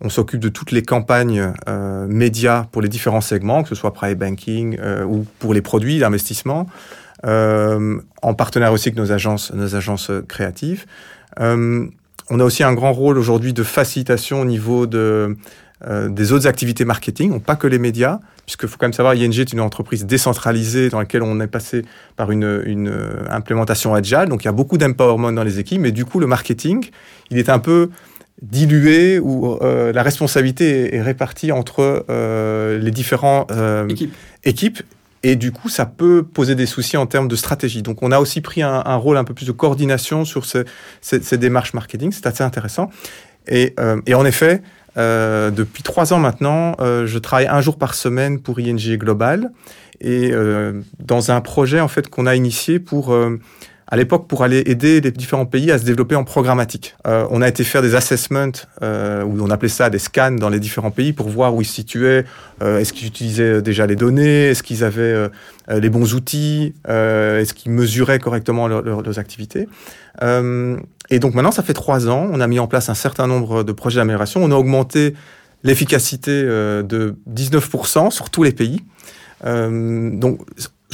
on 0.00 0.08
s'occupe 0.08 0.40
de 0.40 0.48
toutes 0.48 0.72
les 0.72 0.82
campagnes 0.82 1.52
euh, 1.68 2.06
médias 2.06 2.64
pour 2.72 2.82
les 2.82 2.88
différents 2.88 3.20
segments, 3.20 3.62
que 3.62 3.68
ce 3.68 3.74
soit 3.74 3.92
private 3.92 4.18
banking 4.18 4.78
ou 5.06 5.24
pour 5.38 5.54
les 5.54 5.62
produits 5.62 5.98
d'investissement, 5.98 6.66
en 7.22 8.34
partenaire 8.36 8.72
aussi 8.72 8.88
avec 8.88 8.98
nos 8.98 9.10
agences, 9.10 9.52
nos 9.54 9.74
agences 9.76 10.10
créatives. 10.28 10.84
On 12.30 12.40
a 12.40 12.44
aussi 12.44 12.62
un 12.62 12.72
grand 12.72 12.92
rôle 12.92 13.18
aujourd'hui 13.18 13.52
de 13.52 13.62
facilitation 13.62 14.40
au 14.40 14.44
niveau 14.44 14.86
de, 14.86 15.36
euh, 15.86 16.08
des 16.08 16.32
autres 16.32 16.46
activités 16.46 16.86
marketing, 16.86 17.40
pas 17.40 17.56
que 17.56 17.66
les 17.66 17.78
médias, 17.78 18.20
puisqu'il 18.46 18.68
faut 18.68 18.78
quand 18.78 18.86
même 18.86 18.94
savoir, 18.94 19.14
ING 19.14 19.38
est 19.38 19.52
une 19.52 19.60
entreprise 19.60 20.06
décentralisée 20.06 20.88
dans 20.88 20.98
laquelle 20.98 21.22
on 21.22 21.38
est 21.40 21.46
passé 21.46 21.82
par 22.16 22.30
une, 22.30 22.62
une 22.64 22.88
euh, 22.88 23.24
implémentation 23.28 23.94
agile, 23.94 24.26
donc 24.28 24.44
il 24.44 24.46
y 24.46 24.48
a 24.48 24.52
beaucoup 24.52 24.78
d'empowerment 24.78 25.32
dans 25.32 25.42
les 25.42 25.58
équipes, 25.58 25.82
mais 25.82 25.92
du 25.92 26.06
coup 26.06 26.20
le 26.20 26.26
marketing, 26.26 26.88
il 27.30 27.38
est 27.38 27.50
un 27.50 27.58
peu 27.58 27.90
dilué 28.42 29.18
ou 29.18 29.58
euh, 29.62 29.92
la 29.92 30.02
responsabilité 30.02 30.94
est, 30.94 31.02
répartie 31.02 31.52
entre 31.52 32.04
euh, 32.10 32.78
les 32.78 32.90
différents 32.90 33.46
euh, 33.50 33.88
équipes. 33.88 34.14
équipes 34.44 34.82
et 35.22 35.36
du 35.36 35.52
coup, 35.52 35.70
ça 35.70 35.86
peut 35.86 36.22
poser 36.22 36.54
des 36.54 36.66
soucis 36.66 36.98
en 36.98 37.06
termes 37.06 37.28
de 37.28 37.36
stratégie. 37.36 37.80
Donc, 37.80 38.02
on 38.02 38.12
a 38.12 38.18
aussi 38.18 38.42
pris 38.42 38.60
un, 38.60 38.82
un 38.84 38.96
rôle 38.96 39.16
un 39.16 39.24
peu 39.24 39.32
plus 39.32 39.46
de 39.46 39.52
coordination 39.52 40.26
sur 40.26 40.44
ce, 40.44 40.66
ces, 41.00 41.22
ces, 41.22 41.38
démarches 41.38 41.72
marketing. 41.72 42.12
C'est 42.12 42.26
assez 42.26 42.44
intéressant. 42.44 42.90
Et, 43.48 43.72
euh, 43.80 44.02
et 44.06 44.12
en 44.14 44.26
effet, 44.26 44.60
euh, 44.96 45.50
depuis 45.50 45.82
trois 45.82 46.12
ans 46.12 46.18
maintenant, 46.18 46.76
euh, 46.80 47.06
je 47.06 47.18
travaille 47.18 47.46
un 47.46 47.60
jour 47.60 47.78
par 47.78 47.94
semaine 47.94 48.38
pour 48.38 48.60
ING 48.60 48.96
Global 48.96 49.50
et 50.00 50.30
euh, 50.32 50.82
dans 51.00 51.30
un 51.30 51.40
projet 51.40 51.80
en 51.80 51.88
fait 51.88 52.08
qu'on 52.08 52.26
a 52.26 52.36
initié 52.36 52.78
pour 52.78 53.12
euh, 53.12 53.40
à 53.94 53.96
l'époque 53.96 54.26
pour 54.26 54.42
aller 54.42 54.64
aider 54.66 55.00
les 55.00 55.12
différents 55.12 55.46
pays 55.46 55.70
à 55.70 55.78
se 55.78 55.84
développer 55.84 56.16
en 56.16 56.24
programmatique. 56.24 56.96
Euh, 57.06 57.28
on 57.30 57.40
a 57.42 57.46
été 57.46 57.62
faire 57.62 57.80
des 57.80 57.94
assessments, 57.94 58.50
euh, 58.82 59.24
on 59.24 59.50
appelait 59.50 59.68
ça 59.68 59.88
des 59.88 60.00
scans 60.00 60.32
dans 60.32 60.48
les 60.48 60.58
différents 60.58 60.90
pays 60.90 61.12
pour 61.12 61.28
voir 61.28 61.54
où 61.54 61.62
ils 61.62 61.64
se 61.64 61.74
situaient, 61.74 62.24
euh, 62.60 62.80
est-ce 62.80 62.92
qu'ils 62.92 63.06
utilisaient 63.06 63.62
déjà 63.62 63.86
les 63.86 63.94
données, 63.94 64.48
est-ce 64.48 64.64
qu'ils 64.64 64.82
avaient 64.82 65.00
euh, 65.00 65.28
les 65.68 65.90
bons 65.90 66.12
outils, 66.14 66.74
est-ce 66.88 67.54
qu'ils 67.54 67.70
mesuraient 67.70 68.18
correctement 68.18 68.66
leur, 68.66 68.82
leur, 68.82 69.02
leurs 69.02 69.20
activités. 69.20 69.68
Et 70.20 71.18
donc 71.20 71.34
maintenant, 71.34 71.52
ça 71.52 71.62
fait 71.62 71.72
trois 71.72 72.08
ans, 72.08 72.28
on 72.32 72.40
a 72.40 72.48
mis 72.48 72.58
en 72.58 72.66
place 72.66 72.88
un 72.88 72.94
certain 72.94 73.28
nombre 73.28 73.62
de 73.62 73.70
projets 73.70 74.00
d'amélioration, 74.00 74.42
on 74.42 74.50
a 74.50 74.56
augmenté 74.56 75.14
l'efficacité 75.62 76.42
de 76.42 77.14
19% 77.32 78.10
sur 78.10 78.28
tous 78.30 78.42
les 78.42 78.52
pays. 78.52 78.82
donc 79.44 80.40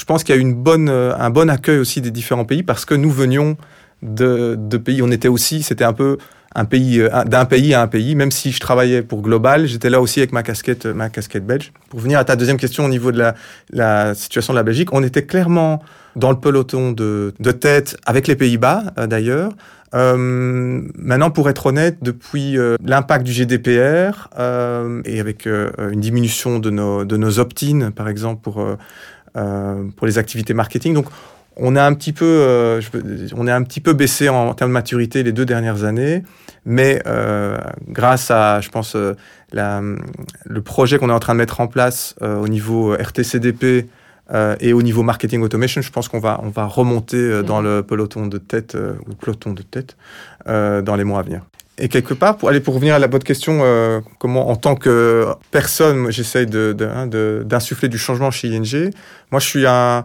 je 0.01 0.05
pense 0.07 0.25
qu'il 0.25 0.35
y 0.35 0.39
a 0.41 0.55
bonne, 0.55 0.89
un 0.89 1.31
bon 1.31 1.51
accueil 1.51 1.79
aussi 1.79 2.01
des 2.01 2.11
différents 2.11 2.47
pays 2.47 2.63
parce 2.63 2.87
que 2.87 2.95
nous 2.95 3.11
venions 3.11 3.57
de, 4.03 4.57
pays, 4.79 5.03
on 5.03 5.11
était 5.11 5.29
aussi, 5.29 5.63
c'était 5.63 5.85
un 5.85 5.93
peu 5.93 6.17
un 6.55 6.65
pays 6.65 7.07
d'un 7.27 7.45
pays 7.45 7.75
à 7.75 7.83
un 7.83 7.87
pays. 7.87 8.15
Même 8.15 8.31
si 8.31 8.51
je 8.51 8.59
travaillais 8.61 9.03
pour 9.03 9.21
Global, 9.21 9.67
j'étais 9.67 9.91
là 9.91 10.01
aussi 10.01 10.21
avec 10.21 10.33
ma 10.33 10.43
casquette, 10.43 10.87
ma 10.87 11.11
casquette 11.11 11.47
belge. 11.47 11.73
Pour 11.91 12.01
venir 12.01 12.19
à 12.19 12.25
ta 12.25 12.35
deuxième 12.35 12.57
question 12.57 12.87
au 12.87 12.89
niveau 12.89 13.13
de 13.13 13.23
la, 13.73 14.15
situation 14.15 14.55
de 14.55 14.59
la 14.59 14.63
Belgique, 14.63 14.93
on 14.93 15.03
était 15.03 15.27
clairement 15.27 15.83
dans 16.17 16.31
le 16.31 16.39
peloton 16.41 16.93
de, 16.93 17.33
tête 17.61 17.99
avec 18.07 18.27
les 18.27 18.37
Pays-Bas 18.37 18.85
d'ailleurs. 19.07 19.53
Euh, 19.95 20.83
maintenant, 20.95 21.31
pour 21.31 21.49
être 21.51 21.67
honnête, 21.67 21.99
depuis 22.01 22.57
euh, 22.57 22.77
l'impact 22.85 23.25
du 23.25 23.33
GDPR 23.33 24.29
euh, 24.39 25.03
et 25.05 25.19
avec 25.19 25.47
euh, 25.47 25.71
une 25.91 26.01
diminution 26.01 26.59
de 26.59 26.71
nos, 26.71 27.05
de 27.05 27.17
nos 27.17 27.41
opt-in, 27.41 27.91
par 27.91 28.09
exemple, 28.09 28.41
pour, 28.41 28.61
euh, 28.61 28.77
pour 29.33 30.07
les 30.07 30.19
activités 30.19 30.55
marketing, 30.55 30.95
donc 30.95 31.07
on 31.57 31.77
a 31.77 31.85
un 31.85 31.93
petit 31.95 32.13
peu, 32.13 32.81
on 33.37 33.47
est 33.47 33.53
un 33.53 33.63
petit 33.63 33.81
peu 33.81 33.93
baissé 33.93 34.29
en, 34.29 34.49
en, 34.49 34.55
termes 34.55 34.71
de 34.71 34.75
maturité 34.75 35.23
les 35.23 35.33
deux 35.33 35.45
dernières 35.45 35.85
années, 35.85 36.23
mais 36.65 37.03
grâce 37.89 38.31
à, 38.31 38.61
je 38.61 38.69
pense, 38.71 38.97
la, 39.53 39.83
le 40.45 40.63
projet 40.63 40.99
qu'on 40.99 41.11
est 41.11 41.13
en 41.13 41.21
train 41.21 41.35
de 41.35 41.39
mettre 41.39 41.61
en 41.61 41.67
place 41.67 42.15
au 42.21 42.49
niveau 42.49 42.95
RTCDP, 42.95 43.89
euh, 44.33 44.57
et 44.61 44.73
au 44.73 44.83
niveau 44.83 45.03
marketing 45.03 45.43
automation, 45.43 45.81
je 45.81 45.91
pense 45.91 46.09
qu'on 46.09 46.21
va, 46.21 46.41
on 46.43 46.51
va 46.51 46.67
remonter 46.67 47.17
euh, 47.17 47.43
dans 47.43 47.61
le 47.61 47.83
peloton 47.83 48.27
de 48.27 48.39
tête, 48.39 48.75
euh, 48.75 48.95
ou 49.09 49.15
peloton 49.15 49.53
de 49.53 49.63
tête, 49.63 49.97
euh, 50.47 50.83
dans 50.83 50.97
les 50.97 51.05
mois 51.05 51.21
à 51.21 51.23
venir. 51.23 51.43
Et 51.79 51.89
quelque 51.89 52.13
part, 52.13 52.37
pour 52.37 52.49
aller 52.49 52.61
pour 52.61 52.75
revenir 52.75 52.95
à 52.95 52.99
la 52.99 53.09
bonne 53.09 53.23
question, 53.23 53.61
euh, 53.63 54.01
comment 54.19 54.51
en 54.51 54.57
tant 54.57 54.75
que 54.75 55.27
personne, 55.51 56.11
j'essaye 56.11 56.47
de, 56.47 56.77
hein, 56.81 57.07
d'insuffler 57.07 57.89
de, 57.89 57.93
du 57.93 57.99
changement 57.99 58.31
chez 58.31 58.49
ING. 58.49 58.91
Moi, 59.31 59.41
je 59.41 59.47
suis 59.47 59.67
un, 59.67 60.05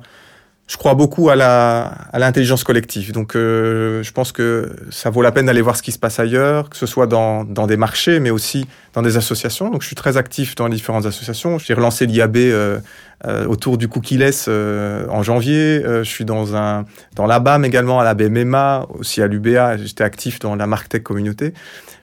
je 0.68 0.78
crois 0.78 0.96
beaucoup 0.96 1.30
à 1.30 1.36
la 1.36 1.84
à 2.12 2.20
l'intelligence 2.20 2.64
collective. 2.64 3.12
Donc, 3.12 3.36
euh, 3.36 4.02
je 4.02 4.12
pense 4.12 4.32
que 4.32 4.76
ça 4.90 5.10
vaut 5.10 5.22
la 5.22 5.32
peine 5.32 5.46
d'aller 5.46 5.62
voir 5.62 5.76
ce 5.76 5.84
qui 5.84 5.92
se 5.92 6.00
passe 6.00 6.20
ailleurs, 6.20 6.70
que 6.70 6.78
ce 6.78 6.86
soit 6.86 7.08
dans, 7.08 7.44
dans 7.44 7.68
des 7.68 7.78
marchés, 7.78 8.20
mais 8.20 8.32
aussi 8.32 8.68
dans 8.94 9.02
des 9.02 9.18
associations. 9.18 9.70
Donc, 9.70 9.82
je 9.82 9.88
suis 9.88 9.96
très 9.96 10.18
actif 10.18 10.56
dans 10.56 10.68
les 10.68 10.76
différentes 10.76 11.06
associations. 11.06 11.60
J'ai 11.60 11.76
relancé 11.76 12.08
l'IAB 12.08 12.38
euh, 12.38 12.80
euh, 13.26 13.46
autour 13.48 13.78
du 13.78 13.88
cookie-less 13.88 14.48
euh, 14.50 15.08
en 15.10 15.24
janvier. 15.24 15.82
Euh, 15.86 16.04
je 16.04 16.10
suis 16.10 16.26
dans 16.26 16.56
un 16.56 16.86
dans 17.16 17.26
l'ABAM 17.26 17.64
également, 17.64 18.00
à 18.00 18.04
la 18.04 18.14
BMMA, 18.14 18.88
aussi 19.00 19.22
à 19.22 19.28
l'UBA. 19.28 19.78
J'étais 19.78 20.04
actif 20.04 20.40
dans 20.40 20.56
la 20.56 20.68
MarkTech 20.68 21.02
communauté 21.02 21.54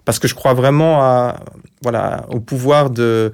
parce 0.05 0.19
que 0.19 0.27
je 0.27 0.35
crois 0.35 0.55
vraiment 0.55 1.03
à 1.03 1.37
voilà 1.83 2.25
au 2.31 2.41
pouvoir 2.41 2.91
de 2.91 3.33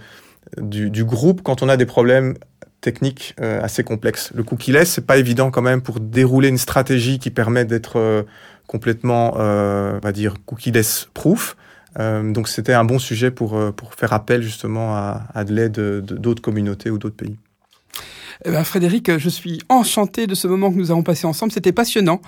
du, 0.61 0.91
du 0.91 1.05
groupe 1.05 1.43
quand 1.43 1.62
on 1.62 1.69
a 1.69 1.77
des 1.77 1.87
problèmes 1.87 2.35
techniques 2.81 3.35
euh, 3.41 3.62
assez 3.62 3.85
complexes. 3.85 4.33
Le 4.35 4.43
cookie-less, 4.43 4.93
c'est 4.93 5.07
pas 5.07 5.17
évident 5.17 5.51
quand 5.51 5.62
même 5.62 5.83
pour 5.83 6.01
dérouler 6.01 6.49
une 6.49 6.59
stratégie 6.59 7.19
qui 7.19 7.31
permet 7.31 7.64
d'être 7.64 7.99
euh, 7.99 8.23
complètement, 8.67 9.35
euh, 9.38 9.97
on 9.97 10.05
va 10.05 10.12
dire, 10.12 10.35
cookie-less 10.47 11.09
proof. 11.14 11.57
Euh, 11.99 12.33
donc 12.33 12.49
c'était 12.49 12.75
un 12.75 12.85
bon 12.85 12.99
sujet 12.99 13.31
pour, 13.31 13.59
pour 13.75 13.95
faire 13.95 14.12
appel 14.12 14.43
justement 14.43 14.95
à, 14.95 15.23
à 15.35 15.45
de 15.45 15.55
l'aide 15.55 15.81
d'autres 16.01 16.43
communautés 16.43 16.91
ou 16.91 16.99
d'autres 16.99 17.17
pays. 17.17 17.38
Eh 18.44 18.51
ben, 18.51 18.62
Frédéric, 18.64 19.18
je 19.18 19.29
suis 19.29 19.61
enchanté 19.68 20.27
de 20.27 20.35
ce 20.35 20.46
moment 20.46 20.70
que 20.70 20.77
nous 20.77 20.90
avons 20.90 21.03
passé 21.03 21.27
ensemble. 21.27 21.53
C'était 21.53 21.72
passionnant, 21.72 22.20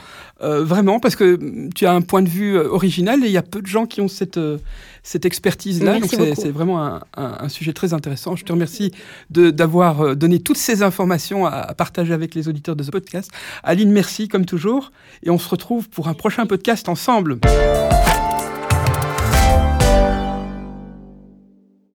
euh, 0.42 0.64
vraiment, 0.64 0.98
parce 0.98 1.16
que 1.16 1.68
tu 1.74 1.86
as 1.86 1.92
un 1.92 2.00
point 2.00 2.22
de 2.22 2.28
vue 2.28 2.56
euh, 2.56 2.68
original 2.68 3.24
et 3.24 3.26
il 3.26 3.32
y 3.32 3.36
a 3.36 3.42
peu 3.42 3.60
de 3.62 3.66
gens 3.66 3.86
qui 3.86 4.00
ont 4.00 4.08
cette, 4.08 4.36
euh, 4.36 4.58
cette 5.02 5.24
expertise-là. 5.24 6.00
Donc 6.00 6.10
c'est 6.10 6.50
vraiment 6.50 6.84
un, 6.84 7.00
un, 7.16 7.36
un, 7.40 7.48
sujet 7.48 7.72
très 7.72 7.94
intéressant. 7.94 8.36
Je 8.36 8.44
te 8.44 8.52
remercie 8.52 8.92
d'avoir 9.30 10.00
euh, 10.00 10.14
donné 10.14 10.40
toutes 10.40 10.58
ces 10.58 10.82
informations 10.82 11.46
à, 11.46 11.50
à, 11.50 11.74
partager 11.74 12.12
avec 12.12 12.34
les 12.34 12.48
auditeurs 12.48 12.76
de 12.76 12.82
ce 12.82 12.90
podcast. 12.90 13.30
Aline, 13.62 13.92
merci 13.92 14.28
comme 14.28 14.46
toujours. 14.46 14.92
Et 15.22 15.30
on 15.30 15.38
se 15.38 15.48
retrouve 15.48 15.88
pour 15.88 16.08
un 16.08 16.14
prochain 16.14 16.46
podcast 16.46 16.88
ensemble. 16.88 17.38